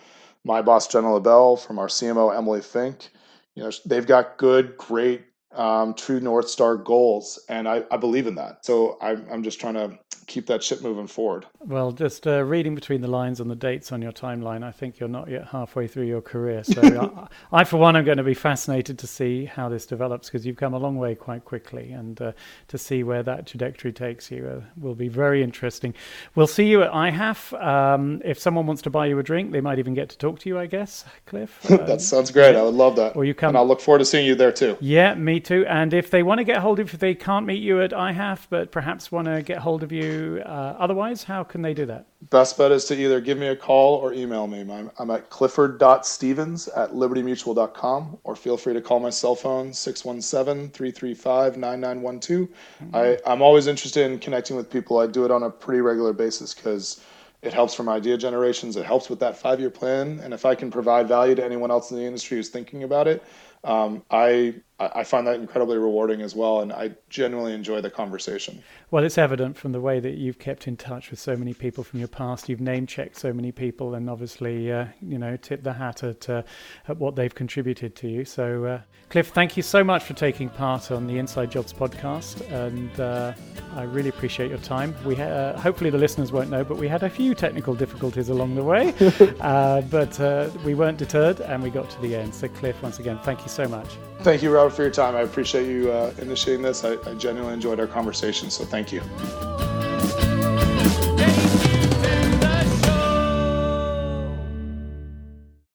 my 0.43 0.61
boss, 0.61 0.87
Jenna 0.87 1.13
LaBelle, 1.13 1.57
from 1.57 1.77
our 1.77 1.87
CMO, 1.87 2.35
Emily 2.35 2.61
Fink. 2.61 3.09
You 3.55 3.63
know, 3.63 3.71
they've 3.85 4.07
got 4.07 4.37
good, 4.37 4.77
great, 4.77 5.23
um, 5.53 5.93
true 5.93 6.19
North 6.19 6.49
Star 6.49 6.77
goals, 6.77 7.39
and 7.49 7.67
I, 7.67 7.83
I 7.91 7.97
believe 7.97 8.25
in 8.25 8.35
that. 8.35 8.65
So 8.65 8.97
I'm, 9.01 9.27
I'm 9.31 9.43
just 9.43 9.59
trying 9.59 9.73
to 9.75 9.99
keep 10.29 10.45
that 10.45 10.63
ship 10.63 10.81
moving 10.81 11.07
forward. 11.07 11.45
Well, 11.59 11.91
just 11.91 12.25
uh, 12.27 12.43
reading 12.43 12.75
between 12.75 13.01
the 13.01 13.07
lines 13.07 13.41
on 13.41 13.47
the 13.47 13.55
dates 13.55 13.91
on 13.91 14.01
your 14.01 14.11
timeline, 14.11 14.63
I 14.63 14.71
think 14.71 14.99
you're 14.99 15.09
not 15.09 15.29
yet 15.29 15.47
halfway 15.47 15.87
through 15.87 16.05
your 16.05 16.21
career. 16.21 16.63
So 16.63 16.81
I, 16.81 17.27
I, 17.61 17.63
for 17.63 17.77
one, 17.77 17.95
am 17.95 18.05
going 18.05 18.17
to 18.17 18.23
be 18.23 18.35
fascinated 18.35 18.97
to 18.99 19.07
see 19.07 19.45
how 19.45 19.67
this 19.67 19.85
develops 19.85 20.27
because 20.29 20.45
you've 20.45 20.55
come 20.55 20.73
a 20.73 20.77
long 20.77 20.97
way 20.97 21.15
quite 21.15 21.43
quickly, 21.43 21.91
and 21.91 22.21
uh, 22.21 22.31
to 22.69 22.77
see 22.77 23.03
where 23.03 23.23
that 23.23 23.47
trajectory 23.47 23.91
takes 23.91 24.31
you 24.31 24.47
uh, 24.47 24.65
will 24.77 24.95
be 24.95 25.09
very 25.09 25.43
interesting. 25.43 25.93
We'll 26.35 26.47
see 26.47 26.67
you 26.67 26.83
at 26.83 26.91
IHAF. 26.91 27.61
Um, 27.61 28.21
if 28.23 28.39
someone 28.39 28.67
wants 28.67 28.83
to 28.83 28.89
buy 28.89 29.07
you 29.07 29.17
a 29.19 29.23
drink, 29.23 29.51
they 29.51 29.61
might 29.61 29.79
even 29.79 29.95
get 29.95 30.09
to 30.09 30.17
talk 30.17 30.39
to 30.39 30.49
you, 30.49 30.59
I 30.59 30.67
guess, 30.67 31.03
Cliff. 31.25 31.59
that 31.63 31.89
um, 31.89 31.99
sounds 31.99 32.31
great. 32.31 32.55
I 32.55 32.61
would 32.61 32.75
love 32.75 32.95
that. 32.97 33.15
Or 33.15 33.25
you 33.25 33.33
come, 33.33 33.49
and 33.49 33.57
I'll 33.57 33.67
look 33.67 33.81
forward 33.81 33.99
to 33.99 34.05
seeing 34.05 34.27
you 34.27 34.35
there 34.35 34.51
too. 34.51 34.77
Yeah, 34.79 35.15
me 35.15 35.39
too. 35.39 35.65
And 35.65 35.93
if 35.93 36.11
they 36.11 36.21
want 36.21 36.37
to 36.37 36.43
get 36.43 36.57
hold 36.57 36.79
of, 36.79 36.93
if 36.93 36.99
they 36.99 37.15
can't 37.15 37.47
meet 37.47 37.63
you 37.63 37.81
at 37.81 37.91
IHAF, 37.91 38.47
but 38.49 38.71
perhaps 38.71 39.11
want 39.11 39.25
to 39.25 39.41
get 39.41 39.57
hold 39.57 39.81
of 39.81 39.91
you 39.91 40.18
uh, 40.45 40.75
otherwise, 40.79 41.23
how 41.23 41.43
can 41.43 41.61
they 41.61 41.73
do 41.73 41.85
that? 41.85 42.07
Best 42.29 42.57
bet 42.57 42.71
is 42.71 42.85
to 42.85 42.95
either 42.95 43.19
give 43.21 43.37
me 43.37 43.47
a 43.47 43.55
call 43.55 43.95
or 43.95 44.13
email 44.13 44.47
me. 44.47 44.61
I'm, 44.61 44.91
I'm 44.99 45.11
at 45.11 45.29
clifford.stevens 45.29 46.67
at 46.69 46.91
libertymutual.com 46.91 48.17
or 48.23 48.35
feel 48.35 48.57
free 48.57 48.73
to 48.73 48.81
call 48.81 48.99
my 48.99 49.09
cell 49.09 49.35
phone 49.35 49.73
617 49.73 50.69
335 50.71 51.57
9912. 51.57 53.21
I'm 53.25 53.41
always 53.41 53.67
interested 53.67 54.09
in 54.11 54.19
connecting 54.19 54.55
with 54.55 54.69
people. 54.69 54.99
I 54.99 55.07
do 55.07 55.25
it 55.25 55.31
on 55.31 55.43
a 55.43 55.49
pretty 55.49 55.81
regular 55.81 56.13
basis 56.13 56.53
because 56.53 57.01
it 57.41 57.53
helps 57.53 57.73
from 57.73 57.87
idea 57.87 58.17
generations. 58.17 58.75
It 58.75 58.85
helps 58.85 59.09
with 59.09 59.19
that 59.19 59.37
five 59.37 59.59
year 59.59 59.69
plan. 59.69 60.19
And 60.19 60.33
if 60.33 60.45
I 60.45 60.55
can 60.55 60.69
provide 60.69 61.07
value 61.07 61.35
to 61.35 61.43
anyone 61.43 61.71
else 61.71 61.91
in 61.91 61.97
the 61.97 62.03
industry 62.03 62.37
who's 62.37 62.49
thinking 62.49 62.83
about 62.83 63.07
it, 63.07 63.23
um, 63.63 64.03
I 64.11 64.55
I 64.79 65.03
find 65.03 65.27
that 65.27 65.35
incredibly 65.35 65.77
rewarding 65.77 66.21
as 66.21 66.35
well, 66.35 66.61
and 66.61 66.71
I 66.71 66.91
genuinely 67.09 67.53
enjoy 67.53 67.81
the 67.81 67.89
conversation. 67.89 68.63
Well, 68.91 69.03
it's 69.03 69.17
evident 69.17 69.57
from 69.57 69.73
the 69.73 69.81
way 69.81 69.99
that 69.99 70.15
you've 70.15 70.39
kept 70.39 70.67
in 70.67 70.77
touch 70.77 71.11
with 71.11 71.19
so 71.19 71.35
many 71.35 71.53
people 71.53 71.83
from 71.83 71.99
your 71.99 72.07
past. 72.07 72.47
You've 72.47 72.61
name 72.61 72.87
checked 72.87 73.17
so 73.17 73.33
many 73.33 73.51
people, 73.51 73.95
and 73.95 74.09
obviously, 74.09 74.71
uh, 74.71 74.85
you 75.01 75.17
know, 75.17 75.35
tip 75.35 75.63
the 75.63 75.73
hat 75.73 76.03
at, 76.03 76.29
uh, 76.29 76.43
at 76.87 76.97
what 76.97 77.17
they've 77.17 77.33
contributed 77.33 77.93
to 77.97 78.07
you. 78.07 78.23
So, 78.23 78.63
uh, 78.63 78.81
Cliff, 79.09 79.29
thank 79.29 79.57
you 79.57 79.63
so 79.63 79.83
much 79.83 80.03
for 80.03 80.13
taking 80.13 80.47
part 80.47 80.91
on 80.91 81.07
the 81.07 81.17
Inside 81.17 81.51
Jobs 81.51 81.73
podcast, 81.73 82.49
and 82.49 82.97
uh, 83.01 83.33
I 83.75 83.83
really 83.83 84.09
appreciate 84.09 84.49
your 84.49 84.59
time. 84.59 84.95
We 85.03 85.15
ha- 85.15 85.23
uh, 85.23 85.59
hopefully 85.59 85.89
the 85.89 85.97
listeners 85.97 86.31
won't 86.31 86.49
know, 86.49 86.63
but 86.63 86.77
we 86.77 86.87
had 86.87 87.03
a 87.03 87.09
few 87.09 87.35
technical 87.35 87.75
difficulties 87.75 88.29
along 88.29 88.55
the 88.55 88.63
way, 88.63 88.93
uh, 89.41 89.81
but 89.81 90.17
we 90.63 90.73
weren't 90.73 90.97
deterred, 90.97 91.41
and 91.41 91.61
we 91.61 91.69
got 91.69 91.89
to 91.89 92.01
the 92.01 92.15
end. 92.15 92.33
So, 92.33 92.47
Cliff, 92.47 92.81
once 92.81 92.99
again, 92.99 93.19
thank 93.23 93.41
you 93.41 93.49
so 93.49 93.67
much. 93.67 93.97
Thank 94.21 94.43
you, 94.43 94.51
Robert, 94.51 94.71
for 94.71 94.81
your 94.81 94.91
time. 94.91 95.15
I 95.15 95.21
appreciate 95.21 95.67
you 95.67 95.91
uh, 95.91 96.13
initiating 96.17 96.61
this. 96.61 96.83
I, 96.83 96.97
I 97.09 97.13
genuinely 97.13 97.53
enjoyed 97.53 97.79
our 97.79 97.87
conversation, 97.87 98.49
so 98.49 98.65
thank 98.65 98.91
you. 98.91 99.01